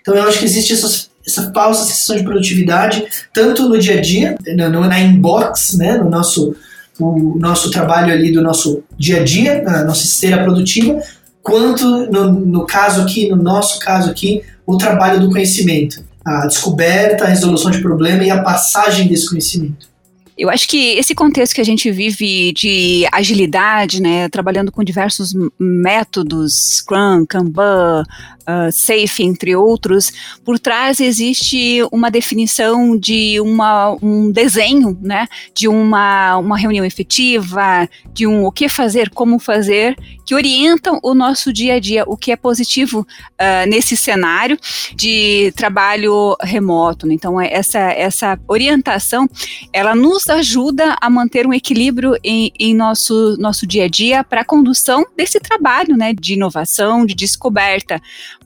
Então 0.00 0.14
eu 0.14 0.22
acho 0.24 0.38
que 0.38 0.44
existe 0.44 0.72
essas 0.72 1.12
essa 1.26 1.52
falsa 1.52 1.84
sensação 1.84 2.16
de 2.16 2.24
produtividade, 2.24 3.04
tanto 3.32 3.68
no 3.68 3.78
dia 3.78 3.98
a 3.98 4.00
dia, 4.00 4.36
no, 4.56 4.80
na 4.80 5.00
inbox, 5.00 5.74
né, 5.74 5.96
no 5.96 6.10
nosso, 6.10 6.54
o 6.98 7.38
nosso 7.38 7.70
trabalho 7.70 8.12
ali 8.12 8.32
do 8.32 8.42
nosso 8.42 8.82
dia 8.98 9.20
a 9.20 9.24
dia, 9.24 9.62
na 9.62 9.84
nossa 9.84 10.04
esteira 10.04 10.42
produtiva, 10.42 11.00
quanto 11.42 11.84
no, 12.10 12.32
no 12.32 12.66
caso 12.66 13.02
aqui, 13.02 13.28
no 13.28 13.36
nosso 13.36 13.78
caso 13.80 14.10
aqui, 14.10 14.42
o 14.66 14.76
trabalho 14.76 15.20
do 15.20 15.30
conhecimento, 15.30 16.04
a 16.24 16.46
descoberta, 16.46 17.24
a 17.24 17.28
resolução 17.28 17.70
de 17.70 17.82
problema 17.82 18.22
e 18.22 18.30
a 18.30 18.42
passagem 18.42 19.08
desse 19.08 19.28
conhecimento. 19.28 19.92
Eu 20.36 20.48
acho 20.48 20.66
que 20.66 20.96
esse 20.96 21.14
contexto 21.14 21.54
que 21.54 21.60
a 21.60 21.64
gente 21.64 21.90
vive 21.90 22.52
de 22.52 23.06
agilidade, 23.12 24.00
né, 24.00 24.28
trabalhando 24.30 24.72
com 24.72 24.82
diversos 24.82 25.34
métodos, 25.58 26.78
Scrum, 26.78 27.26
Kanban, 27.26 28.02
uh, 28.42 28.70
Safe, 28.70 29.22
entre 29.22 29.56
outros, 29.56 30.12
por 30.44 30.58
trás 30.58 31.00
existe 31.00 31.82
uma 31.90 32.10
definição 32.10 32.96
de 32.96 33.40
uma, 33.40 33.96
um 34.02 34.30
desenho, 34.30 34.98
né, 35.00 35.26
de 35.54 35.68
uma, 35.68 36.36
uma 36.38 36.58
reunião 36.58 36.84
efetiva, 36.84 37.88
de 38.12 38.26
um 38.26 38.44
o 38.44 38.52
que 38.52 38.68
fazer, 38.68 39.10
como 39.10 39.38
fazer, 39.38 39.96
que 40.26 40.34
orientam 40.34 40.98
o 41.02 41.14
nosso 41.14 41.52
dia 41.52 41.74
a 41.74 41.80
dia, 41.80 42.04
o 42.06 42.16
que 42.16 42.32
é 42.32 42.36
positivo 42.36 43.00
uh, 43.00 43.68
nesse 43.68 43.96
cenário 43.96 44.58
de 44.94 45.52
trabalho 45.56 46.36
remoto. 46.40 47.06
Né? 47.06 47.14
Então, 47.14 47.40
essa, 47.40 47.78
essa 47.78 48.38
orientação, 48.48 49.28
ela 49.72 49.94
nos 49.94 50.28
ajuda 50.28 50.96
a 51.00 51.10
manter 51.10 51.46
um 51.46 51.52
equilíbrio 51.52 52.16
em, 52.22 52.52
em 52.58 52.74
nosso, 52.74 53.36
nosso 53.38 53.66
dia 53.66 53.84
a 53.84 53.88
dia 53.88 54.24
para 54.24 54.42
a 54.42 54.44
condução 54.44 55.04
desse 55.16 55.40
trabalho 55.40 55.96
né, 55.96 56.12
de 56.12 56.34
inovação, 56.34 57.04
de 57.04 57.14
descoberta. 57.14 58.00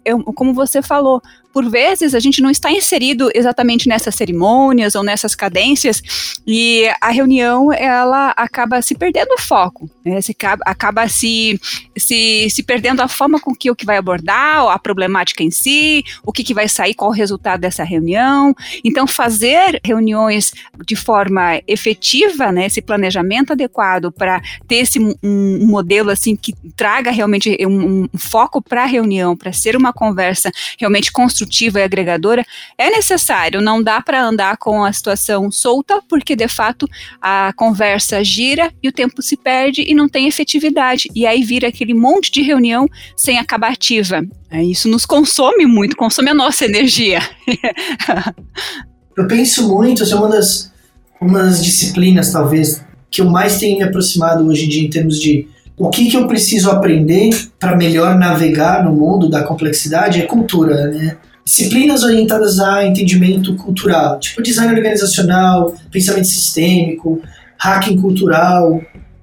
Eu, 0.07 0.23
como 0.23 0.55
você 0.55 0.81
falou, 0.81 1.21
por 1.57 1.71
vezes 1.71 2.15
a 2.15 2.21
gente 2.21 2.43
não 2.43 2.51
está 2.51 2.71
inserido 2.71 3.31
exatamente 3.35 3.89
nessas 3.89 4.15
cerimônias 4.15 4.95
ou 4.95 5.03
nessas 5.03 5.35
cadências 5.35 6.03
e 6.47 6.87
a 7.01 7.09
reunião 7.09 7.73
ela 7.73 8.35
acaba 8.37 8.83
se 8.83 8.95
perdendo 8.95 9.33
o 9.33 9.41
foco, 9.41 9.89
né? 10.05 10.21
se 10.21 10.33
acaba, 10.33 10.63
acaba 10.67 11.09
se, 11.09 11.59
se, 11.97 12.51
se 12.51 12.63
perdendo 12.63 13.01
a 13.01 13.09
forma 13.09 13.41
com 13.41 13.55
que 13.55 13.71
o 13.71 13.75
que 13.75 13.87
vai 13.87 13.97
abordar, 13.97 14.67
a 14.69 14.79
problemática 14.79 15.43
em 15.43 15.51
si, 15.51 16.05
o 16.23 16.31
que, 16.31 16.45
que 16.45 16.53
vai 16.53 16.69
sair, 16.69 16.93
qual 16.93 17.11
o 17.11 17.15
resultado 17.15 17.63
dessa 17.63 17.85
reunião. 17.85 18.55
Então, 18.85 19.07
fazer 19.07 19.81
reuniões 19.83 20.53
de 20.85 20.95
forma 20.95 21.63
efetiva, 21.67 22.53
né, 22.53 22.67
esse 22.67 22.83
planejamento 22.83 23.55
adequado 23.55 24.13
para 24.13 24.43
ter 24.69 24.77
esse 24.77 24.99
um, 25.01 25.15
um, 25.23 25.67
modelo 25.67 26.11
assim 26.11 26.37
que 26.37 26.53
traga 26.77 27.11
realmente 27.11 27.57
um, 27.67 28.03
um 28.03 28.19
foco 28.19 28.61
para 28.61 28.83
a 28.83 28.87
reunião, 28.87 29.35
para 29.35 29.55
ser 29.55 29.75
uma 29.75 29.91
conversa 29.91 30.53
realmente 30.79 31.11
construtiva 31.11 31.46
construtiva 31.47 31.81
e 31.81 31.83
agregadora, 31.83 32.45
é 32.77 32.91
necessário, 32.91 33.61
não 33.61 33.83
dá 33.83 34.01
para 34.01 34.23
andar 34.23 34.57
com 34.57 34.85
a 34.85 34.93
situação 34.93 35.51
solta, 35.51 36.03
porque 36.09 36.35
de 36.35 36.49
fato 36.49 36.89
a 37.21 37.53
conversa 37.57 38.23
gira 38.23 38.73
e 38.83 38.89
o 38.89 38.93
tempo 38.93 39.23
se 39.23 39.37
perde 39.37 39.83
e 39.87 39.95
não 39.95 40.09
tem 40.09 40.27
efetividade. 40.27 41.09
E 41.15 41.27
aí 41.27 41.43
vira 41.43 41.69
aquele 41.69 41.95
monte 41.95 42.31
de 42.31 42.43
reunião 42.43 42.89
sem 43.17 43.39
acabativa. 43.39 44.23
É, 44.51 44.63
isso 44.63 44.89
nos 44.89 45.07
consome 45.07 45.67
muito, 45.67 45.97
consome 45.97 46.31
a 46.31 46.35
nossa 46.35 46.65
energia. 46.65 47.21
eu 49.17 49.27
penso 49.27 49.69
muito, 49.69 50.03
é 50.03 50.15
uma 50.15 50.29
das, 50.29 50.73
uma 51.21 51.45
das 51.45 51.65
disciplinas, 51.65 52.33
talvez, 52.33 52.85
que 53.11 53.21
eu 53.21 53.31
mais 53.31 53.59
tenho 53.59 53.79
me 53.79 53.85
aproximado 53.85 54.47
hoje 54.47 54.67
em 54.67 54.69
dia 54.69 54.85
em 54.85 54.91
termos 54.91 55.21
de 55.21 55.49
o 55.79 55.91
que, 55.91 56.11
que 56.11 56.17
eu 56.17 56.27
preciso 56.27 56.71
aprender 56.71 57.31
para 57.59 57.77
melhor 57.77 58.17
navegar 58.17 58.83
no 58.83 58.95
mundo 58.95 59.29
da 59.29 59.43
complexidade 59.43 60.23
é 60.23 60.27
cultura, 60.27 60.89
né? 60.89 61.19
Disciplinas 61.47 62.03
orientadas 62.03 62.59
a 62.59 62.85
entendimento 62.85 63.55
cultural, 63.55 64.19
tipo 64.19 64.43
design 64.43 64.75
organizacional, 64.75 65.77
pensamento 65.93 66.27
sistêmico, 66.27 67.23
hacking 67.57 68.01
cultural, 68.01 68.83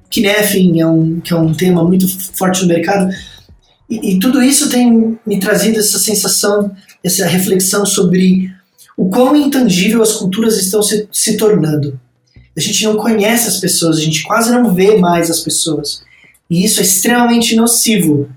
Kneffing 0.09 0.79
é 0.79 0.87
um, 0.87 1.19
que 1.19 1.33
é 1.33 1.35
um 1.35 1.53
tema 1.53 1.83
muito 1.83 2.07
forte 2.33 2.61
no 2.61 2.67
mercado. 2.67 3.13
E, 3.89 4.13
e 4.13 4.19
tudo 4.19 4.41
isso 4.41 4.69
tem 4.69 5.19
me 5.25 5.39
trazido 5.39 5.79
essa 5.79 5.99
sensação, 5.99 6.71
essa 7.03 7.25
reflexão 7.25 7.85
sobre 7.85 8.51
o 8.95 9.09
quão 9.09 9.35
intangível 9.35 10.01
as 10.01 10.13
culturas 10.13 10.57
estão 10.57 10.81
se, 10.81 11.07
se 11.11 11.35
tornando. 11.35 11.99
A 12.55 12.61
gente 12.61 12.83
não 12.83 12.95
conhece 12.95 13.47
as 13.47 13.57
pessoas, 13.57 13.97
a 13.97 14.01
gente 14.01 14.23
quase 14.23 14.51
não 14.51 14.73
vê 14.73 14.97
mais 14.97 15.29
as 15.29 15.39
pessoas. 15.39 16.03
E 16.49 16.63
isso 16.63 16.79
é 16.79 16.83
extremamente 16.83 17.55
nocivo. 17.55 18.29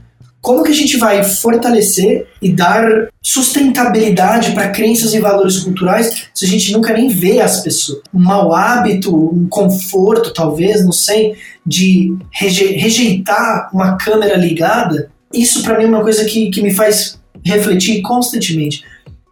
Como 0.46 0.62
que 0.62 0.70
a 0.70 0.74
gente 0.74 0.96
vai 0.96 1.24
fortalecer 1.24 2.28
e 2.40 2.52
dar 2.52 3.08
sustentabilidade 3.20 4.52
para 4.52 4.68
crenças 4.68 5.12
e 5.12 5.18
valores 5.18 5.58
culturais 5.58 6.28
se 6.32 6.44
a 6.44 6.48
gente 6.48 6.70
nunca 6.70 6.92
nem 6.92 7.08
vê 7.08 7.40
as 7.40 7.64
pessoas? 7.64 8.00
Um 8.14 8.20
mau 8.20 8.54
hábito, 8.54 9.12
um 9.12 9.48
conforto, 9.48 10.32
talvez, 10.32 10.84
não 10.84 10.92
sei, 10.92 11.34
de 11.66 12.16
rejeitar 12.30 13.70
uma 13.74 13.96
câmera 13.96 14.36
ligada, 14.36 15.10
isso 15.34 15.64
para 15.64 15.78
mim 15.78 15.86
é 15.86 15.88
uma 15.88 16.04
coisa 16.04 16.24
que, 16.24 16.48
que 16.48 16.62
me 16.62 16.72
faz 16.72 17.18
refletir 17.44 18.00
constantemente. 18.02 18.84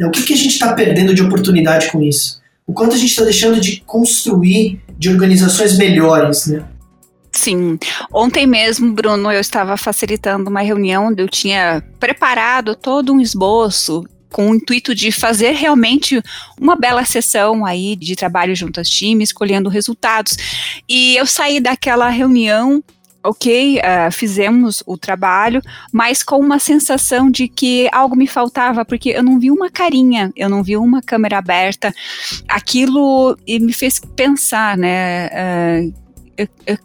O 0.03 0.11
que, 0.11 0.25
que 0.25 0.33
a 0.35 0.37
gente 0.37 0.55
está 0.55 0.73
perdendo 0.73 1.15
de 1.15 1.23
oportunidade 1.23 1.93
com 1.93 2.03
isso? 2.03 2.41
O 2.67 2.73
quanto 2.73 2.97
a 2.97 2.99
gente 2.99 3.11
está 3.11 3.23
deixando 3.23 3.61
de 3.61 3.85
construir 3.87 4.81
de 4.99 5.11
organizações 5.11 5.79
melhores, 5.79 6.49
né? 6.49 6.65
Sim. 7.45 7.79
Ontem 8.11 8.47
mesmo, 8.47 8.91
Bruno, 8.95 9.31
eu 9.31 9.39
estava 9.39 9.77
facilitando 9.77 10.49
uma 10.49 10.63
reunião 10.63 11.09
onde 11.09 11.23
eu 11.23 11.29
tinha 11.29 11.85
preparado 12.01 12.75
todo 12.75 13.13
um 13.13 13.21
esboço 13.21 14.03
com 14.31 14.51
o 14.51 14.55
intuito 14.55 14.95
de 14.95 15.13
fazer 15.13 15.51
realmente 15.51 16.23
uma 16.59 16.75
bela 16.75 17.05
sessão 17.05 17.67
aí 17.67 17.97
de 17.97 18.17
trabalho 18.17 18.57
junto 18.57 18.81
aos 18.81 18.89
times, 18.89 19.29
escolhendo 19.29 19.69
resultados. 19.69 20.39
E 20.89 21.17
eu 21.17 21.27
saí 21.27 21.61
daquela 21.61 22.09
reunião 22.09 22.83
ok, 23.23 23.79
uh, 23.79 24.13
fizemos 24.13 24.83
o 24.87 24.97
trabalho, 24.97 25.63
mas 25.93 26.23
com 26.23 26.39
uma 26.39 26.59
sensação 26.59 27.31
de 27.31 27.47
que 27.49 27.89
algo 27.93 28.17
me 28.17 28.27
faltava, 28.27 28.85
porque 28.85 29.11
eu 29.11 29.23
não 29.23 29.39
vi 29.39 29.51
uma 29.51 29.71
carinha, 29.71 30.31
eu 30.37 30.49
não 30.49 30.63
vi 30.63 30.77
uma 30.79 31.03
câmera 31.03 31.39
aberta. 31.39 31.95
Aquilo 32.49 33.37
me 33.47 33.73
fez 33.73 33.99
pensar, 34.15 34.77
né? 34.77 35.27
Uh, 35.27 36.04
eu, 36.37 36.49
eu, 36.67 36.79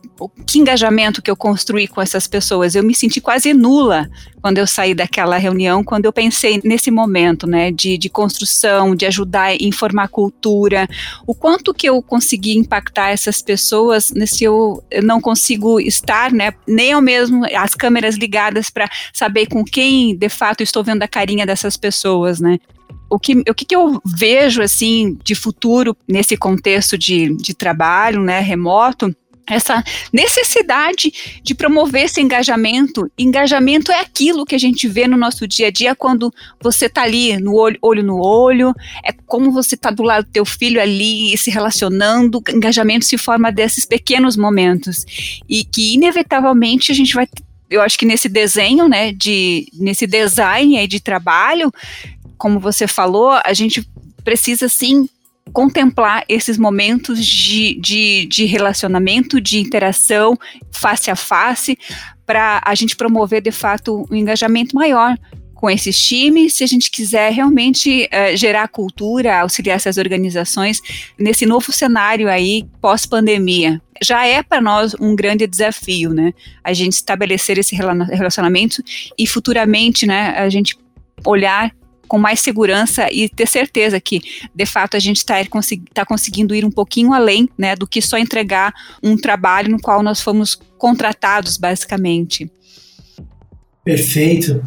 que 0.45 0.59
engajamento 0.59 1.21
que 1.21 1.29
eu 1.29 1.35
construí 1.35 1.87
com 1.87 2.01
essas 2.01 2.27
pessoas. 2.27 2.75
Eu 2.75 2.83
me 2.83 2.93
senti 2.93 3.19
quase 3.19 3.53
nula 3.53 4.09
quando 4.41 4.57
eu 4.57 4.67
saí 4.67 4.93
daquela 4.93 5.37
reunião, 5.37 5.83
quando 5.83 6.05
eu 6.05 6.13
pensei 6.13 6.61
nesse 6.63 6.89
momento, 6.89 7.45
né, 7.45 7.71
de, 7.71 7.97
de 7.97 8.09
construção, 8.09 8.95
de 8.95 9.05
ajudar 9.05 9.47
a 9.47 9.55
informar 9.55 10.07
cultura, 10.07 10.87
o 11.27 11.35
quanto 11.35 11.73
que 11.73 11.89
eu 11.89 12.01
consegui 12.01 12.57
impactar 12.57 13.09
essas 13.09 13.41
pessoas, 13.41 14.11
nesse 14.11 14.43
eu, 14.43 14.83
eu 14.89 15.03
não 15.03 15.19
consigo 15.19 15.79
estar, 15.79 16.31
né, 16.31 16.53
nem 16.67 16.93
ao 16.93 17.01
mesmo 17.01 17.45
as 17.55 17.75
câmeras 17.75 18.15
ligadas 18.15 18.69
para 18.69 18.89
saber 19.13 19.47
com 19.47 19.63
quem 19.63 20.15
de 20.15 20.29
fato 20.29 20.63
estou 20.63 20.83
vendo 20.83 21.03
a 21.03 21.07
carinha 21.07 21.45
dessas 21.45 21.75
pessoas, 21.75 22.39
né 22.39 22.59
o 23.09 23.19
que, 23.19 23.43
o 23.49 23.53
que, 23.53 23.65
que 23.65 23.75
eu 23.75 23.99
vejo 24.05 24.61
assim 24.61 25.17
de 25.23 25.33
futuro 25.33 25.97
nesse 26.07 26.37
contexto 26.37 26.97
de, 26.97 27.35
de 27.35 27.53
trabalho 27.53 28.21
né, 28.21 28.39
remoto 28.39 29.13
essa 29.49 29.83
necessidade 30.13 31.41
de 31.43 31.55
promover 31.55 32.05
esse 32.05 32.21
engajamento. 32.21 33.11
Engajamento 33.17 33.91
é 33.91 33.99
aquilo 33.99 34.45
que 34.45 34.55
a 34.55 34.59
gente 34.59 34.87
vê 34.87 35.07
no 35.07 35.17
nosso 35.17 35.47
dia 35.47 35.67
a 35.67 35.71
dia 35.71 35.95
quando 35.95 36.33
você 36.61 36.85
está 36.85 37.03
ali 37.03 37.37
no 37.37 37.55
olho, 37.55 37.77
olho 37.81 38.03
no 38.03 38.19
olho, 38.19 38.73
é 39.03 39.11
como 39.25 39.51
você 39.51 39.75
está 39.75 39.89
do 39.89 40.03
lado 40.03 40.25
do 40.25 40.31
teu 40.31 40.45
filho 40.45 40.81
ali 40.81 41.37
se 41.37 41.49
relacionando. 41.49 42.41
Engajamento 42.49 43.05
se 43.05 43.17
forma 43.17 43.51
desses 43.51 43.85
pequenos 43.85 44.37
momentos 44.37 45.05
e 45.47 45.63
que 45.63 45.93
inevitavelmente 45.93 46.91
a 46.91 46.95
gente 46.95 47.13
vai 47.13 47.27
eu 47.69 47.81
acho 47.83 47.99
que 47.99 48.05
nesse 48.05 48.27
desenho, 48.27 48.87
né, 48.87 49.11
de 49.11 49.67
nesse 49.75 50.07
design 50.07 50.75
aí 50.75 50.87
de 50.87 50.99
trabalho, 50.99 51.71
como 52.35 52.59
você 52.59 52.87
falou, 52.87 53.29
a 53.45 53.53
gente 53.53 53.87
precisa 54.23 54.67
sim 54.67 55.07
contemplar 55.51 56.23
esses 56.27 56.57
momentos 56.57 57.25
de, 57.25 57.79
de, 57.79 58.25
de 58.25 58.45
relacionamento, 58.45 59.41
de 59.41 59.59
interação 59.59 60.37
face 60.71 61.09
a 61.11 61.15
face, 61.15 61.77
para 62.25 62.61
a 62.63 62.75
gente 62.75 62.95
promover 62.95 63.41
de 63.41 63.51
fato 63.51 64.05
um 64.09 64.15
engajamento 64.15 64.75
maior 64.75 65.17
com 65.59 65.69
esses 65.69 65.99
times, 65.99 66.53
se 66.53 66.63
a 66.63 66.67
gente 66.67 66.89
quiser 66.89 67.33
realmente 67.33 68.07
uh, 68.13 68.37
gerar 68.37 68.69
cultura, 68.69 69.41
auxiliar 69.41 69.75
essas 69.75 69.97
organizações 69.97 70.79
nesse 71.17 71.45
novo 71.45 71.73
cenário 71.73 72.29
aí 72.29 72.65
pós-pandemia. 72.79 73.81
Já 74.01 74.25
é 74.25 74.41
para 74.41 74.61
nós 74.61 74.95
um 74.97 75.13
grande 75.13 75.45
desafio, 75.45 76.13
né? 76.13 76.33
A 76.63 76.71
gente 76.71 76.93
estabelecer 76.93 77.57
esse 77.57 77.75
relacionamento 77.75 78.81
e 79.17 79.27
futuramente, 79.27 80.05
né, 80.05 80.29
a 80.37 80.47
gente 80.47 80.77
olhar 81.25 81.75
com 82.09 82.17
mais 82.17 82.41
segurança 82.41 83.07
e 83.13 83.29
ter 83.29 83.47
certeza 83.47 84.01
que, 84.01 84.19
de 84.53 84.65
fato, 84.65 84.97
a 84.97 84.99
gente 84.99 85.17
está 85.17 85.35
tá 85.93 86.05
conseguindo 86.05 86.55
ir 86.55 86.65
um 86.65 86.71
pouquinho 86.71 87.13
além 87.13 87.47
né, 87.57 87.75
do 87.75 87.87
que 87.87 88.01
só 88.01 88.17
entregar 88.17 88.73
um 89.01 89.15
trabalho 89.15 89.71
no 89.71 89.79
qual 89.79 90.01
nós 90.01 90.19
fomos 90.19 90.59
contratados, 90.77 91.55
basicamente. 91.55 92.51
Perfeito. 93.85 94.61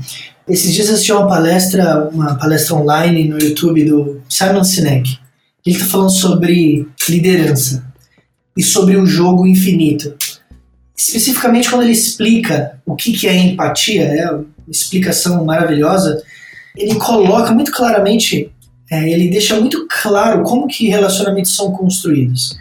Esses 0.48 0.72
dias 0.72 0.88
eu 0.88 0.94
assisti 0.94 1.12
uma 1.12 1.28
palestra, 1.28 2.09
uma 2.09 2.37
palestra 2.37 2.76
online 2.76 3.28
no 3.28 3.38
YouTube 3.38 3.85
do 3.85 4.20
Simon 4.28 4.64
Sinek. 4.64 5.18
Ele 5.66 5.76
está 5.76 5.88
falando 5.88 6.11
sobre 6.11 6.87
liderança 7.09 7.85
e 8.57 8.62
sobre 8.62 8.96
o 8.96 9.05
jogo 9.05 9.46
infinito. 9.46 10.14
Especificamente 10.96 11.68
quando 11.68 11.83
ele 11.83 11.92
explica 11.92 12.81
o 12.87 12.94
que, 12.94 13.12
que 13.12 13.26
é 13.26 13.37
empatia, 13.37 14.05
é 14.05 14.31
uma 14.31 14.46
explicação 14.68 15.44
maravilhosa 15.44 16.22
ele 16.76 16.94
coloca 16.96 17.52
muito 17.52 17.72
claramente, 17.72 18.50
é, 18.90 19.08
ele 19.08 19.30
deixa 19.30 19.58
muito 19.58 19.87
claro 19.88 20.42
como 20.42 20.66
que 20.66 20.88
relacionamentos 20.88 21.54
são 21.54 21.72
construídos. 21.72 22.56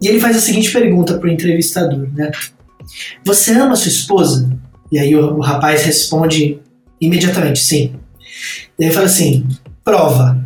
E 0.00 0.06
ele 0.06 0.20
faz 0.20 0.36
a 0.36 0.40
seguinte 0.40 0.72
pergunta 0.72 1.18
para 1.18 1.28
o 1.28 1.32
entrevistador, 1.32 2.08
né? 2.14 2.30
Você 3.24 3.52
ama 3.52 3.76
sua 3.76 3.88
esposa? 3.88 4.48
E 4.90 4.98
aí 4.98 5.14
o, 5.14 5.36
o 5.36 5.40
rapaz 5.40 5.82
responde 5.82 6.60
imediatamente, 7.00 7.60
sim. 7.60 7.94
E 8.78 8.84
aí 8.84 8.92
fala 8.92 9.06
assim, 9.06 9.46
prova. 9.84 10.38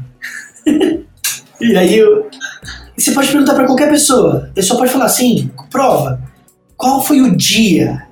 e 1.60 1.76
aí 1.76 1.98
eu, 1.98 2.28
você 2.96 3.12
pode 3.12 3.28
perguntar 3.28 3.54
para 3.54 3.66
qualquer 3.66 3.90
pessoa. 3.90 4.48
A 4.50 4.54
pessoa 4.54 4.78
pode 4.78 4.92
falar 4.92 5.06
assim, 5.06 5.50
prova. 5.70 6.22
Qual 6.76 7.04
foi 7.04 7.20
o 7.20 7.36
dia? 7.36 8.06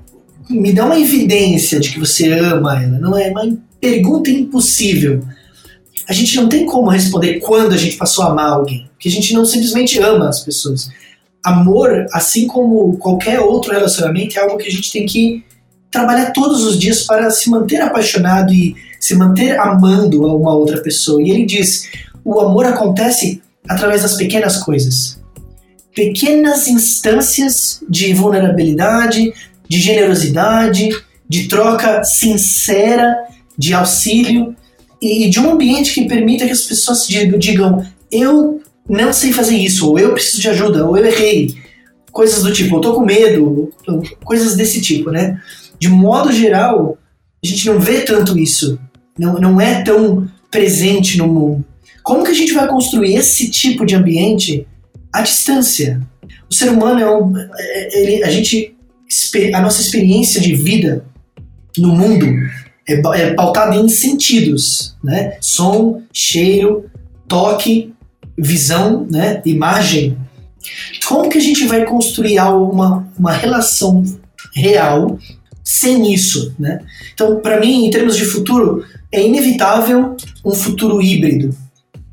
Me 0.50 0.72
dá 0.72 0.84
uma 0.84 0.98
evidência 0.98 1.78
de 1.78 1.90
que 1.90 2.00
você 2.00 2.30
ama 2.32 2.82
ela. 2.82 2.98
Não 2.98 3.16
é 3.16 3.30
uma 3.30 3.56
pergunta 3.80 4.30
impossível. 4.30 5.22
A 6.08 6.12
gente 6.12 6.34
não 6.36 6.48
tem 6.48 6.66
como 6.66 6.90
responder 6.90 7.38
quando 7.38 7.72
a 7.72 7.76
gente 7.76 7.96
passou 7.96 8.24
a 8.24 8.30
amar 8.30 8.50
alguém, 8.50 8.88
porque 8.92 9.08
a 9.08 9.12
gente 9.12 9.32
não 9.32 9.44
simplesmente 9.44 9.98
ama 10.00 10.28
as 10.28 10.40
pessoas. 10.40 10.90
Amor, 11.42 12.06
assim 12.12 12.46
como 12.46 12.96
qualquer 12.98 13.38
outro 13.40 13.72
relacionamento, 13.72 14.36
é 14.36 14.42
algo 14.42 14.58
que 14.58 14.68
a 14.68 14.72
gente 14.72 14.90
tem 14.90 15.06
que 15.06 15.44
trabalhar 15.90 16.32
todos 16.32 16.64
os 16.64 16.78
dias 16.78 17.04
para 17.04 17.30
se 17.30 17.48
manter 17.48 17.80
apaixonado 17.80 18.52
e 18.52 18.74
se 18.98 19.14
manter 19.14 19.58
amando 19.58 20.26
a 20.26 20.34
uma 20.34 20.54
outra 20.54 20.82
pessoa. 20.82 21.22
E 21.22 21.30
ele 21.30 21.46
diz: 21.46 21.88
o 22.24 22.40
amor 22.40 22.66
acontece 22.66 23.40
através 23.68 24.02
das 24.02 24.16
pequenas 24.16 24.58
coisas. 24.58 25.18
Pequenas 25.94 26.68
instâncias 26.68 27.82
de 27.88 28.12
vulnerabilidade, 28.14 29.32
de 29.70 29.78
generosidade, 29.78 30.90
de 31.28 31.46
troca 31.46 32.02
sincera 32.02 33.16
de 33.56 33.72
auxílio 33.72 34.56
e 35.00 35.30
de 35.30 35.38
um 35.38 35.52
ambiente 35.52 35.94
que 35.94 36.08
permita 36.08 36.44
que 36.44 36.50
as 36.52 36.62
pessoas 36.62 37.06
digam: 37.06 37.86
eu 38.10 38.60
não 38.88 39.12
sei 39.12 39.32
fazer 39.32 39.56
isso, 39.56 39.88
ou 39.88 39.96
eu 39.96 40.12
preciso 40.12 40.40
de 40.40 40.48
ajuda, 40.48 40.84
ou 40.84 40.96
eu 40.96 41.06
errei. 41.06 41.54
Coisas 42.10 42.42
do 42.42 42.52
tipo, 42.52 42.74
eu 42.74 42.80
tô 42.80 42.94
com 42.94 43.04
medo, 43.04 43.72
coisas 44.24 44.56
desse 44.56 44.80
tipo, 44.80 45.12
né? 45.12 45.40
De 45.78 45.88
modo 45.88 46.32
geral, 46.32 46.98
a 47.42 47.46
gente 47.46 47.66
não 47.66 47.78
vê 47.78 48.00
tanto 48.00 48.36
isso, 48.36 48.76
não, 49.16 49.34
não 49.34 49.60
é 49.60 49.84
tão 49.84 50.28
presente 50.50 51.16
no 51.16 51.28
mundo. 51.28 51.64
Como 52.02 52.24
que 52.24 52.32
a 52.32 52.34
gente 52.34 52.52
vai 52.52 52.66
construir 52.66 53.14
esse 53.14 53.48
tipo 53.48 53.86
de 53.86 53.94
ambiente 53.94 54.66
à 55.12 55.22
distância? 55.22 56.00
O 56.50 56.54
ser 56.54 56.70
humano 56.70 57.00
é 57.00 57.16
um, 57.16 57.32
é, 57.38 58.02
ele, 58.02 58.24
a 58.24 58.30
gente 58.30 58.74
a 59.54 59.60
nossa 59.60 59.80
experiência 59.80 60.40
de 60.40 60.54
vida 60.54 61.04
no 61.76 61.88
mundo 61.88 62.26
é, 62.88 62.94
é 62.94 63.34
pautada 63.34 63.76
em 63.76 63.88
sentidos, 63.88 64.96
né? 65.02 65.36
Som, 65.40 66.02
cheiro, 66.12 66.86
toque, 67.28 67.92
visão, 68.36 69.06
né? 69.10 69.42
Imagem. 69.44 70.16
Como 71.06 71.28
que 71.28 71.38
a 71.38 71.40
gente 71.40 71.66
vai 71.66 71.84
construir 71.84 72.38
uma, 72.40 73.08
uma 73.18 73.32
relação 73.32 74.04
real 74.54 75.18
sem 75.64 76.12
isso, 76.12 76.54
né? 76.58 76.80
Então, 77.14 77.40
para 77.40 77.60
mim, 77.60 77.86
em 77.86 77.90
termos 77.90 78.16
de 78.16 78.24
futuro, 78.24 78.84
é 79.12 79.24
inevitável 79.24 80.16
um 80.44 80.52
futuro 80.52 81.00
híbrido 81.00 81.54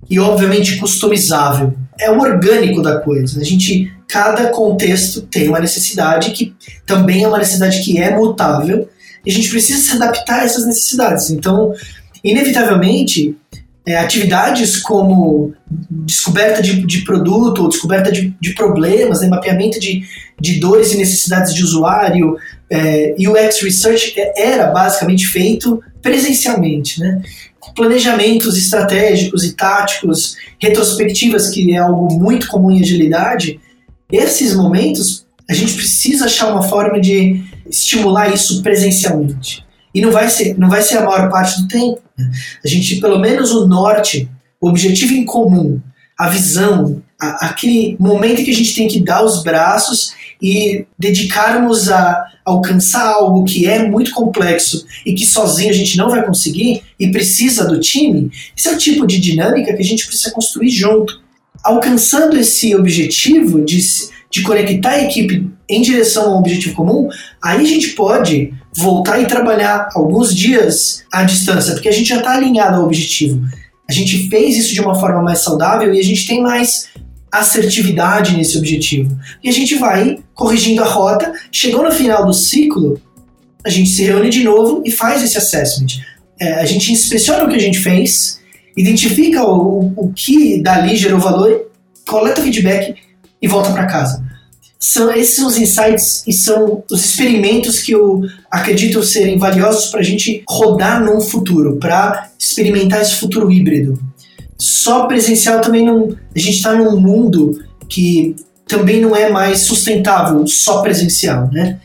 e, 0.09 0.19
obviamente, 0.19 0.77
customizável. 0.77 1.73
É 1.99 2.11
o 2.11 2.19
orgânico 2.19 2.81
da 2.81 2.99
coisa. 2.99 3.41
A 3.41 3.43
gente, 3.43 3.91
cada 4.17 4.47
contexto 4.47 5.21
tem 5.21 5.47
uma 5.47 5.59
necessidade 5.59 6.31
que 6.31 6.55
também 6.87 7.23
é 7.23 7.27
uma 7.27 7.37
necessidade 7.37 7.83
que 7.83 7.99
é 7.99 8.15
mutável 8.15 8.89
e 9.23 9.29
a 9.29 9.33
gente 9.33 9.47
precisa 9.47 9.79
se 9.79 9.95
adaptar 9.95 10.39
a 10.39 10.43
essas 10.43 10.65
necessidades. 10.65 11.29
Então, 11.29 11.71
inevitavelmente, 12.23 13.37
é, 13.85 13.95
atividades 13.95 14.77
como 14.77 15.53
descoberta 15.69 16.63
de, 16.63 16.83
de 16.83 17.01
produto 17.01 17.61
ou 17.61 17.69
descoberta 17.69 18.11
de, 18.11 18.35
de 18.41 18.55
problemas, 18.55 19.21
né, 19.21 19.27
mapeamento 19.27 19.79
de, 19.79 20.01
de 20.41 20.59
dores 20.59 20.93
e 20.93 20.97
necessidades 20.97 21.53
de 21.53 21.63
usuário, 21.63 22.37
é, 22.71 23.13
UX 23.19 23.61
Research 23.61 24.19
é, 24.19 24.53
era 24.53 24.71
basicamente 24.71 25.27
feito 25.27 25.79
presencialmente, 26.01 26.99
né? 26.99 27.21
Planejamentos 27.75 28.57
estratégicos 28.57 29.43
e 29.43 29.53
táticos, 29.53 30.35
retrospectivas, 30.59 31.49
que 31.49 31.75
é 31.75 31.77
algo 31.77 32.11
muito 32.15 32.47
comum 32.47 32.71
em 32.71 32.81
agilidade, 32.81 33.59
esses 34.11 34.55
momentos 34.55 35.25
a 35.49 35.53
gente 35.53 35.73
precisa 35.73 36.25
achar 36.25 36.51
uma 36.51 36.63
forma 36.63 36.99
de 36.99 37.43
estimular 37.69 38.33
isso 38.33 38.61
presencialmente. 38.61 39.65
E 39.93 40.01
não 40.01 40.11
vai 40.11 40.29
ser, 40.29 40.57
não 40.57 40.69
vai 40.69 40.81
ser 40.81 40.97
a 40.97 41.05
maior 41.05 41.29
parte 41.29 41.61
do 41.61 41.67
tempo. 41.67 42.01
Né? 42.17 42.29
A 42.63 42.67
gente, 42.67 42.97
pelo 42.97 43.19
menos 43.19 43.51
o 43.51 43.67
norte, 43.67 44.29
o 44.59 44.69
objetivo 44.69 45.13
em 45.13 45.25
comum, 45.25 45.79
a 46.17 46.29
visão, 46.29 47.01
a, 47.19 47.47
aquele 47.47 47.95
momento 47.99 48.43
que 48.43 48.51
a 48.51 48.53
gente 48.53 48.75
tem 48.75 48.87
que 48.87 48.99
dar 48.99 49.23
os 49.23 49.43
braços 49.43 50.13
e 50.41 50.85
dedicarmos 50.99 51.89
a 51.89 52.25
alcançar 52.45 53.07
algo 53.07 53.43
que 53.43 53.65
é 53.65 53.87
muito 53.87 54.11
complexo 54.11 54.85
e 55.05 55.13
que 55.13 55.25
sozinho 55.25 55.69
a 55.69 55.73
gente 55.73 55.97
não 55.97 56.09
vai 56.09 56.25
conseguir 56.25 56.83
e 56.99 57.11
precisa 57.11 57.65
do 57.65 57.79
time, 57.79 58.31
esse 58.55 58.67
é 58.69 58.71
o 58.71 58.77
tipo 58.77 59.05
de 59.05 59.19
dinâmica 59.19 59.73
que 59.73 59.81
a 59.81 59.85
gente 59.85 60.05
precisa 60.05 60.31
construir 60.31 60.69
junto. 60.69 61.21
Alcançando 61.67 62.37
esse 62.37 62.73
objetivo 62.73 63.59
de, 63.61 63.77
de 64.31 64.41
conectar 64.41 64.91
a 64.91 65.03
equipe 65.03 65.51
em 65.69 65.81
direção 65.81 66.31
a 66.31 66.35
um 66.35 66.39
objetivo 66.39 66.73
comum, 66.75 67.09
aí 67.43 67.59
a 67.59 67.67
gente 67.67 67.89
pode 67.89 68.53
voltar 68.73 69.19
e 69.19 69.25
trabalhar 69.25 69.89
alguns 69.93 70.33
dias 70.33 71.03
à 71.11 71.23
distância, 71.23 71.73
porque 71.73 71.89
a 71.89 71.91
gente 71.91 72.07
já 72.07 72.19
está 72.19 72.35
alinhado 72.35 72.77
ao 72.77 72.85
objetivo. 72.85 73.45
A 73.89 73.91
gente 73.91 74.29
fez 74.29 74.55
isso 74.55 74.73
de 74.73 74.79
uma 74.79 74.95
forma 74.95 75.21
mais 75.21 75.39
saudável 75.39 75.93
e 75.93 75.99
a 75.99 76.03
gente 76.03 76.25
tem 76.25 76.41
mais 76.41 76.87
assertividade 77.29 78.37
nesse 78.37 78.57
objetivo. 78.57 79.19
E 79.43 79.49
a 79.49 79.51
gente 79.51 79.75
vai 79.75 80.19
corrigindo 80.33 80.81
a 80.81 80.87
rota, 80.87 81.33
chegou 81.51 81.83
no 81.83 81.91
final 81.91 82.25
do 82.25 82.33
ciclo, 82.33 83.01
a 83.65 83.69
gente 83.69 83.89
se 83.89 84.03
reúne 84.03 84.29
de 84.29 84.41
novo 84.41 84.83
e 84.85 84.91
faz 84.91 85.21
esse 85.21 85.37
assessment. 85.37 86.01
É, 86.39 86.53
a 86.53 86.65
gente 86.65 86.93
inspeciona 86.93 87.43
o 87.43 87.49
que 87.49 87.55
a 87.55 87.59
gente 87.59 87.79
fez, 87.79 88.36
identifica 88.77 89.43
o, 89.43 89.91
o 89.95 90.13
que 90.13 90.61
dali 90.61 90.95
gerou 90.95 91.19
valor, 91.19 91.69
coleta 92.07 92.41
feedback 92.41 92.95
e 93.41 93.47
volta 93.47 93.71
para 93.71 93.85
casa 93.85 94.27
são 94.79 95.11
esses 95.11 95.35
são 95.35 95.47
os 95.47 95.57
insights 95.57 96.23
e 96.27 96.33
são 96.33 96.83
os 96.89 97.03
experimentos 97.03 97.79
que 97.79 97.91
eu 97.91 98.21
acredito 98.49 99.01
serem 99.03 99.37
valiosos 99.37 99.89
para 99.89 100.01
a 100.01 100.03
gente 100.03 100.43
rodar 100.47 101.03
num 101.03 101.19
futuro, 101.19 101.77
para 101.77 102.29
experimentar 102.37 103.01
esse 103.01 103.15
futuro 103.15 103.51
híbrido. 103.51 103.99
Só 104.57 105.05
presencial 105.05 105.61
também 105.61 105.85
não. 105.85 106.15
A 106.35 106.39
gente 106.39 106.57
está 106.57 106.73
num 106.75 106.99
mundo 106.99 107.59
que 107.89 108.35
também 108.67 109.01
não 109.01 109.15
é 109.15 109.29
mais 109.29 109.59
sustentável 109.59 110.45
só 110.47 110.81
presencial, 110.81 111.49
né? 111.51 111.79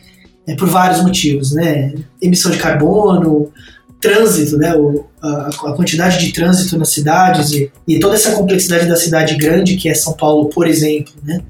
É 0.46 0.54
por 0.54 0.68
vários 0.68 1.02
motivos, 1.02 1.52
né? 1.52 1.94
Emissão 2.20 2.50
de 2.50 2.58
carbono, 2.58 3.50
trânsito, 4.02 4.58
né? 4.58 4.74
O, 4.74 5.06
a, 5.22 5.48
a, 5.48 5.72
quantidade 5.72 6.18
de 6.18 6.32
trânsito 6.32 6.76
nas 6.76 6.90
cidades 6.90 7.52
e, 7.52 7.72
e 7.88 7.98
toda 7.98 8.16
essa 8.16 8.32
complexidade 8.32 8.86
da 8.86 8.96
cidade 8.96 9.36
grande 9.36 9.76
que 9.76 9.88
é 9.88 9.94
São 9.94 10.12
Paulo, 10.12 10.50
por 10.50 10.66
exemplo, 10.66 11.14
né? 11.22 11.40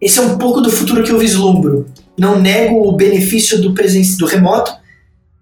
Esse 0.00 0.18
é 0.18 0.22
um 0.22 0.36
pouco 0.36 0.60
do 0.60 0.70
futuro 0.70 1.02
que 1.02 1.10
eu 1.10 1.18
vislumbro. 1.18 1.86
Não 2.16 2.38
nego 2.38 2.86
o 2.86 2.92
benefício 2.92 3.60
do, 3.60 3.70
do 3.70 4.26
remoto, 4.26 4.72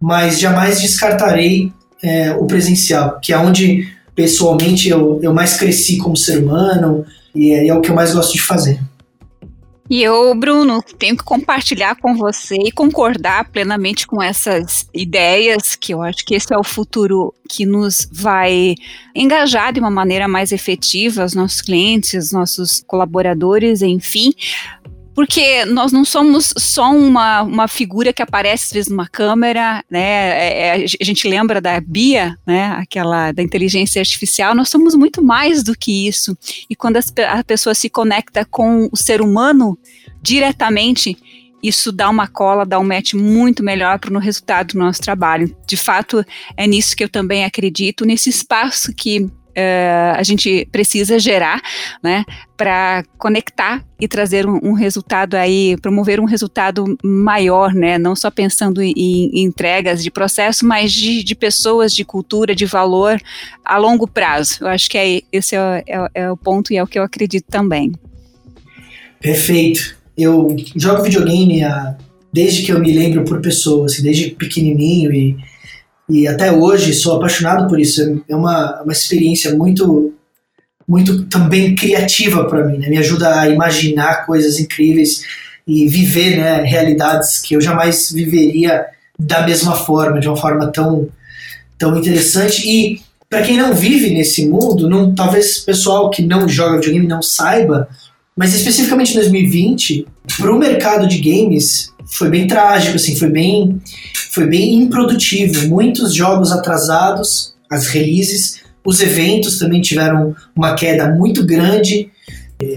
mas 0.00 0.38
jamais 0.38 0.80
descartarei 0.80 1.72
é, 2.02 2.32
o 2.32 2.46
presencial, 2.46 3.18
que 3.20 3.32
é 3.32 3.38
onde 3.38 3.88
pessoalmente 4.14 4.88
eu, 4.88 5.18
eu 5.22 5.34
mais 5.34 5.56
cresci 5.56 5.96
como 5.98 6.16
ser 6.16 6.38
humano 6.38 7.04
e 7.34 7.52
é, 7.52 7.68
é 7.68 7.74
o 7.74 7.80
que 7.80 7.90
eu 7.90 7.94
mais 7.94 8.14
gosto 8.14 8.32
de 8.32 8.42
fazer. 8.42 8.78
E 9.92 10.02
eu, 10.02 10.34
Bruno, 10.34 10.82
tenho 10.98 11.14
que 11.14 11.22
compartilhar 11.22 11.96
com 11.96 12.16
você 12.16 12.54
e 12.54 12.72
concordar 12.72 13.50
plenamente 13.50 14.06
com 14.06 14.22
essas 14.22 14.88
ideias, 14.94 15.76
que 15.76 15.92
eu 15.92 16.00
acho 16.00 16.24
que 16.24 16.34
esse 16.34 16.50
é 16.50 16.56
o 16.56 16.64
futuro 16.64 17.34
que 17.46 17.66
nos 17.66 18.08
vai 18.10 18.74
engajar 19.14 19.70
de 19.70 19.80
uma 19.80 19.90
maneira 19.90 20.26
mais 20.26 20.50
efetiva 20.50 21.26
os 21.26 21.34
nossos 21.34 21.60
clientes, 21.60 22.32
nossos 22.32 22.82
colaboradores, 22.86 23.82
enfim, 23.82 24.32
porque 25.14 25.64
nós 25.66 25.92
não 25.92 26.04
somos 26.04 26.54
só 26.56 26.90
uma, 26.90 27.42
uma 27.42 27.68
figura 27.68 28.12
que 28.12 28.22
aparece 28.22 28.66
às 28.66 28.72
vezes 28.72 28.90
numa 28.90 29.08
câmera, 29.08 29.84
né? 29.90 30.00
É, 30.00 30.82
é, 30.82 30.86
a 31.00 31.04
gente 31.04 31.28
lembra 31.28 31.60
da 31.60 31.80
Bia, 31.80 32.36
né? 32.46 32.66
Aquela 32.78 33.32
da 33.32 33.42
inteligência 33.42 34.00
artificial. 34.00 34.54
Nós 34.54 34.68
somos 34.68 34.94
muito 34.94 35.22
mais 35.22 35.62
do 35.62 35.76
que 35.76 36.06
isso. 36.06 36.36
E 36.68 36.74
quando 36.74 36.96
a 36.96 37.44
pessoa 37.44 37.74
se 37.74 37.90
conecta 37.90 38.44
com 38.44 38.88
o 38.90 38.96
ser 38.96 39.20
humano 39.20 39.78
diretamente, 40.22 41.16
isso 41.62 41.92
dá 41.92 42.08
uma 42.10 42.26
cola, 42.26 42.66
dá 42.66 42.78
um 42.78 42.84
match 42.84 43.14
muito 43.14 43.62
melhor 43.62 43.98
para 43.98 44.12
o 44.12 44.18
resultado 44.18 44.72
do 44.72 44.78
nosso 44.78 45.00
trabalho. 45.00 45.54
De 45.66 45.76
fato, 45.76 46.24
é 46.56 46.66
nisso 46.66 46.96
que 46.96 47.04
eu 47.04 47.08
também 47.08 47.44
acredito, 47.44 48.04
nesse 48.04 48.30
espaço 48.30 48.92
que 48.92 49.30
Uh, 49.52 50.16
a 50.16 50.22
gente 50.22 50.66
precisa 50.72 51.18
gerar, 51.18 51.60
né, 52.02 52.24
para 52.56 53.04
conectar 53.18 53.84
e 54.00 54.08
trazer 54.08 54.46
um, 54.46 54.58
um, 54.62 54.72
resultado 54.72 55.34
aí, 55.34 55.76
promover 55.82 56.18
um 56.18 56.24
resultado 56.24 56.96
maior, 57.04 57.74
né, 57.74 57.98
não 57.98 58.16
só 58.16 58.30
pensando 58.30 58.80
em, 58.82 58.94
em 58.96 59.42
entregas 59.42 60.02
de 60.02 60.10
processo, 60.10 60.64
mas 60.64 60.90
de, 60.90 61.22
de, 61.22 61.34
pessoas, 61.34 61.94
de 61.94 62.02
cultura, 62.02 62.54
de 62.54 62.64
valor 62.64 63.20
a 63.62 63.76
longo 63.76 64.08
prazo. 64.08 64.58
Eu 64.62 64.68
acho 64.68 64.88
que 64.88 64.96
é, 64.96 65.20
esse 65.30 65.54
é, 65.54 65.84
é, 65.86 66.08
é 66.14 66.30
o 66.30 66.36
ponto 66.36 66.72
e 66.72 66.76
é 66.76 66.82
o 66.82 66.86
que 66.86 66.98
eu 66.98 67.02
acredito 67.02 67.44
também. 67.50 67.92
Perfeito. 69.20 69.96
Eu 70.16 70.56
jogo 70.74 71.02
videogame 71.02 71.62
desde 72.32 72.62
que 72.62 72.72
eu 72.72 72.80
me 72.80 72.92
lembro 72.92 73.24
por 73.24 73.40
pessoas, 73.40 73.92
assim, 73.92 74.02
desde 74.02 74.30
pequenininho 74.30 75.12
e 75.12 75.36
e 76.08 76.26
até 76.26 76.52
hoje 76.52 76.92
sou 76.92 77.16
apaixonado 77.16 77.68
por 77.68 77.80
isso. 77.80 78.22
É 78.28 78.34
uma, 78.34 78.82
uma 78.82 78.92
experiência 78.92 79.54
muito 79.54 80.12
muito 80.86 81.24
também 81.26 81.74
criativa 81.74 82.44
para 82.44 82.66
mim, 82.66 82.76
né? 82.76 82.88
Me 82.88 82.98
ajuda 82.98 83.40
a 83.40 83.48
imaginar 83.48 84.26
coisas 84.26 84.58
incríveis 84.58 85.22
e 85.66 85.86
viver, 85.86 86.36
né, 86.36 86.62
realidades 86.64 87.40
que 87.40 87.54
eu 87.54 87.60
jamais 87.60 88.10
viveria 88.10 88.84
da 89.16 89.46
mesma 89.46 89.76
forma, 89.76 90.18
de 90.18 90.28
uma 90.28 90.36
forma 90.36 90.70
tão 90.72 91.08
tão 91.78 91.96
interessante 91.98 92.68
e 92.68 93.00
para 93.32 93.42
quem 93.42 93.56
não 93.56 93.74
vive 93.74 94.10
nesse 94.10 94.46
mundo, 94.46 94.88
não, 94.88 95.14
talvez 95.14 95.58
pessoal 95.58 96.10
que 96.10 96.22
não 96.22 96.46
joga 96.46 96.76
videogame 96.76 97.06
não 97.06 97.22
saiba, 97.22 97.88
mas 98.36 98.54
especificamente 98.54 99.12
em 99.12 99.14
2020, 99.14 100.06
para 100.36 100.52
o 100.52 100.58
mercado 100.58 101.08
de 101.08 101.18
games 101.18 101.90
foi 102.04 102.28
bem 102.28 102.46
trágico, 102.46 102.96
assim, 102.96 103.16
foi 103.16 103.30
bem 103.30 103.80
foi 104.32 104.46
bem 104.46 104.76
improdutivo. 104.76 105.68
Muitos 105.68 106.14
jogos 106.14 106.50
atrasados, 106.52 107.54
as 107.70 107.86
releases, 107.86 108.62
os 108.82 109.00
eventos 109.00 109.58
também 109.58 109.82
tiveram 109.82 110.34
uma 110.56 110.74
queda 110.74 111.10
muito 111.14 111.44
grande, 111.44 112.10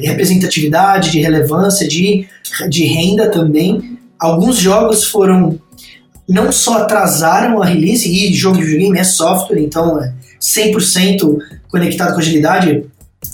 representatividade, 0.02 1.12
de 1.12 1.20
relevância, 1.22 1.88
de, 1.88 2.28
de 2.70 2.84
renda 2.84 3.32
também. 3.32 3.98
Alguns 4.20 4.58
jogos 4.58 5.06
foram 5.06 5.58
não 6.28 6.52
só 6.52 6.80
atrasaram 6.80 7.62
a 7.62 7.66
release, 7.66 8.10
e 8.10 8.34
jogo 8.34 8.58
de 8.58 8.66
videogame 8.66 9.00
é 9.00 9.04
software, 9.04 9.60
então 9.60 10.02
é 10.02 10.12
100% 10.42 11.38
conectado 11.70 12.14
com 12.14 12.20
agilidade, 12.20 12.84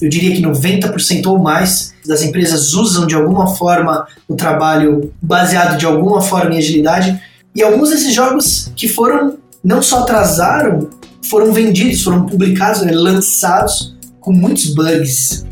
eu 0.02 0.10
diria 0.10 0.36
que 0.36 0.42
90% 0.42 1.26
ou 1.26 1.40
mais 1.40 1.94
das 2.06 2.22
empresas 2.22 2.74
usam 2.74 3.08
de 3.08 3.16
alguma 3.16 3.56
forma 3.56 4.06
o 4.28 4.36
trabalho 4.36 5.12
baseado 5.22 5.78
de 5.78 5.86
alguma 5.86 6.22
forma 6.22 6.54
em 6.54 6.58
agilidade, 6.58 7.20
e 7.56 7.62
alguns 7.62 7.90
desses 7.90 8.14
jogos 8.14 8.72
que 8.76 8.88
foram, 8.88 9.38
não 9.64 9.82
só 9.82 10.00
atrasaram, 10.00 10.90
foram 11.30 11.52
vendidos, 11.52 12.02
foram 12.02 12.26
publicados, 12.26 12.82
né, 12.82 12.92
lançados 12.94 13.96
com 14.20 14.32
muitos 14.32 14.74
bugs. 14.74 15.46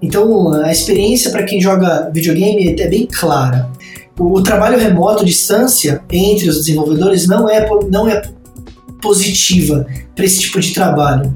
Então 0.00 0.52
a 0.54 0.72
experiência 0.72 1.30
para 1.30 1.44
quem 1.44 1.60
joga 1.60 2.10
videogame 2.12 2.74
é 2.78 2.88
bem 2.88 3.06
clara. 3.06 3.70
O, 4.18 4.40
trabalho 4.42 4.78
remoto, 4.78 5.24
distância 5.24 6.02
entre 6.10 6.48
os 6.48 6.58
desenvolvedores 6.58 7.26
não 7.26 7.48
é, 7.48 7.66
não 7.90 8.08
é 8.08 8.22
positiva 9.02 9.86
para 10.14 10.24
esse 10.24 10.40
tipo 10.40 10.60
de 10.60 10.72
trabalho. 10.72 11.34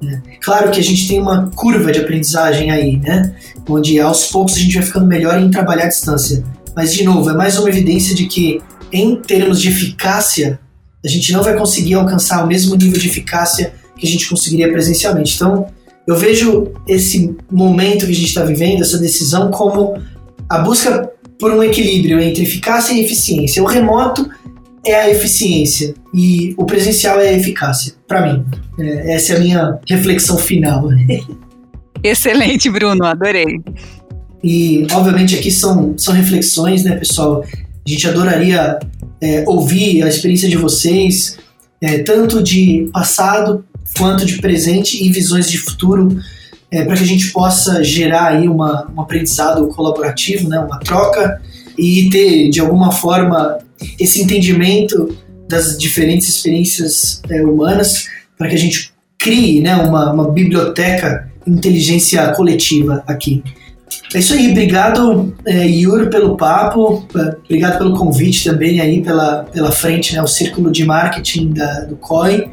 Né? 0.00 0.22
Claro 0.42 0.70
que 0.70 0.78
a 0.78 0.82
gente 0.82 1.08
tem 1.08 1.20
uma 1.20 1.50
curva 1.54 1.90
de 1.90 2.00
aprendizagem 2.00 2.70
aí, 2.70 2.98
né? 2.98 3.34
onde 3.68 3.98
aos 3.98 4.26
poucos 4.26 4.56
a 4.56 4.58
gente 4.58 4.74
vai 4.74 4.84
ficando 4.84 5.06
melhor 5.06 5.40
em 5.40 5.50
trabalhar 5.50 5.84
à 5.84 5.88
distância. 5.88 6.44
Mas, 6.76 6.92
de 6.92 7.02
novo, 7.02 7.30
é 7.30 7.34
mais 7.34 7.58
uma 7.58 7.68
evidência 7.68 8.14
de 8.14 8.26
que 8.26 8.60
em 8.92 9.16
termos 9.16 9.60
de 9.60 9.68
eficácia, 9.68 10.58
a 11.04 11.08
gente 11.08 11.32
não 11.32 11.42
vai 11.42 11.56
conseguir 11.56 11.94
alcançar 11.94 12.44
o 12.44 12.46
mesmo 12.46 12.74
nível 12.74 12.98
de 12.98 13.08
eficácia 13.08 13.72
que 13.96 14.06
a 14.06 14.10
gente 14.10 14.28
conseguiria 14.28 14.70
presencialmente. 14.70 15.34
Então, 15.34 15.66
eu 16.06 16.16
vejo 16.16 16.72
esse 16.86 17.36
momento 17.50 18.06
que 18.06 18.12
a 18.12 18.14
gente 18.14 18.28
está 18.28 18.44
vivendo, 18.44 18.82
essa 18.82 18.98
decisão, 18.98 19.50
como 19.50 20.00
a 20.48 20.58
busca 20.58 21.12
por 21.38 21.52
um 21.52 21.62
equilíbrio 21.62 22.18
entre 22.20 22.42
eficácia 22.42 22.94
e 22.94 23.04
eficiência. 23.04 23.62
O 23.62 23.66
remoto 23.66 24.28
é 24.84 24.94
a 24.94 25.10
eficiência 25.10 25.94
e 26.14 26.54
o 26.56 26.64
presencial 26.64 27.20
é 27.20 27.28
a 27.28 27.32
eficácia, 27.32 27.94
para 28.06 28.22
mim. 28.22 28.44
É, 28.78 29.14
essa 29.14 29.34
é 29.34 29.36
a 29.36 29.40
minha 29.40 29.78
reflexão 29.88 30.38
final. 30.38 30.88
Excelente, 32.02 32.70
Bruno, 32.70 33.04
adorei. 33.04 33.60
E, 34.42 34.86
obviamente, 34.92 35.36
aqui 35.36 35.50
são, 35.50 35.94
são 35.98 36.14
reflexões, 36.14 36.84
né, 36.84 36.96
pessoal? 36.96 37.44
A 37.88 37.90
gente 37.90 38.06
adoraria 38.06 38.78
é, 39.18 39.44
ouvir 39.46 40.02
a 40.02 40.08
experiência 40.08 40.46
de 40.46 40.58
vocês, 40.58 41.38
é, 41.80 42.00
tanto 42.00 42.42
de 42.42 42.86
passado 42.92 43.64
quanto 43.96 44.26
de 44.26 44.42
presente 44.42 45.02
e 45.02 45.10
visões 45.10 45.50
de 45.50 45.56
futuro, 45.56 46.20
é, 46.70 46.84
para 46.84 46.94
que 46.94 47.02
a 47.02 47.06
gente 47.06 47.32
possa 47.32 47.82
gerar 47.82 48.26
aí 48.26 48.46
uma, 48.46 48.92
um 48.94 49.00
aprendizado 49.00 49.66
colaborativo, 49.68 50.50
né, 50.50 50.60
uma 50.60 50.78
troca 50.80 51.40
e 51.78 52.10
ter, 52.10 52.50
de 52.50 52.60
alguma 52.60 52.92
forma, 52.92 53.56
esse 53.98 54.20
entendimento 54.20 55.16
das 55.48 55.78
diferentes 55.78 56.28
experiências 56.28 57.22
é, 57.30 57.40
humanas 57.40 58.06
para 58.36 58.48
que 58.48 58.54
a 58.54 58.58
gente 58.58 58.92
crie 59.16 59.62
né, 59.62 59.74
uma, 59.76 60.12
uma 60.12 60.30
biblioteca 60.30 61.32
inteligência 61.46 62.28
coletiva 62.32 63.02
aqui. 63.06 63.42
É 64.14 64.18
isso 64.18 64.32
aí, 64.32 64.50
obrigado 64.50 65.34
é, 65.44 65.66
Yuri 65.66 66.08
pelo 66.08 66.34
papo, 66.34 67.06
é, 67.14 67.36
obrigado 67.44 67.76
pelo 67.76 67.94
convite 67.94 68.44
também 68.44 68.80
aí 68.80 69.02
pela, 69.02 69.44
pela 69.44 69.70
frente, 69.70 70.14
né, 70.14 70.22
o 70.22 70.26
círculo 70.26 70.72
de 70.72 70.84
marketing 70.84 71.52
da, 71.52 71.80
do 71.80 71.96
COI. 71.96 72.50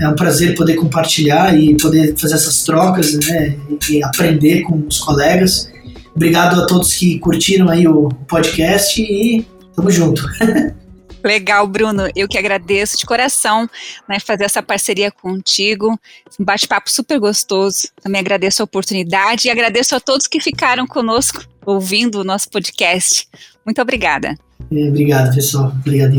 É 0.00 0.08
um 0.08 0.14
prazer 0.14 0.54
poder 0.54 0.74
compartilhar 0.74 1.56
e 1.56 1.76
poder 1.76 2.16
fazer 2.16 2.34
essas 2.34 2.62
trocas 2.62 3.14
né, 3.14 3.56
e 3.90 4.02
aprender 4.02 4.62
com 4.62 4.84
os 4.88 4.98
colegas. 4.98 5.70
Obrigado 6.14 6.60
a 6.60 6.66
todos 6.66 6.94
que 6.94 7.18
curtiram 7.18 7.68
aí 7.68 7.86
o 7.86 8.08
podcast 8.28 9.00
e 9.00 9.44
tamo 9.74 9.90
junto. 9.90 10.24
Legal, 11.24 11.66
Bruno. 11.66 12.08
Eu 12.14 12.28
que 12.28 12.36
agradeço 12.36 12.98
de 12.98 13.06
coração 13.06 13.68
né, 14.08 14.20
fazer 14.20 14.44
essa 14.44 14.62
parceria 14.62 15.10
contigo. 15.10 15.98
Um 16.38 16.44
bate-papo 16.44 16.90
super 16.90 17.18
gostoso. 17.18 17.88
Também 18.02 18.20
agradeço 18.20 18.62
a 18.62 18.64
oportunidade 18.64 19.48
e 19.48 19.50
agradeço 19.50 19.96
a 19.96 20.00
todos 20.00 20.26
que 20.26 20.40
ficaram 20.40 20.86
conosco 20.86 21.42
ouvindo 21.64 22.20
o 22.20 22.24
nosso 22.24 22.50
podcast. 22.50 23.26
Muito 23.64 23.80
obrigada. 23.80 24.36
É, 24.70 24.88
obrigado, 24.88 25.34
pessoal. 25.34 25.72
Obrigado. 25.80 26.14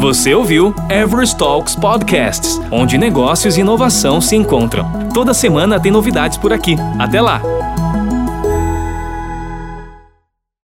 Você 0.00 0.34
ouviu 0.34 0.74
Everest 0.90 1.36
Talks 1.36 1.74
Podcasts, 1.74 2.60
onde 2.70 2.98
negócios 2.98 3.56
e 3.56 3.60
inovação 3.60 4.20
se 4.20 4.36
encontram. 4.36 5.08
Toda 5.12 5.34
semana 5.34 5.80
tem 5.80 5.90
novidades 5.90 6.36
por 6.36 6.52
aqui. 6.52 6.76
Até 6.98 7.20
lá! 7.20 7.40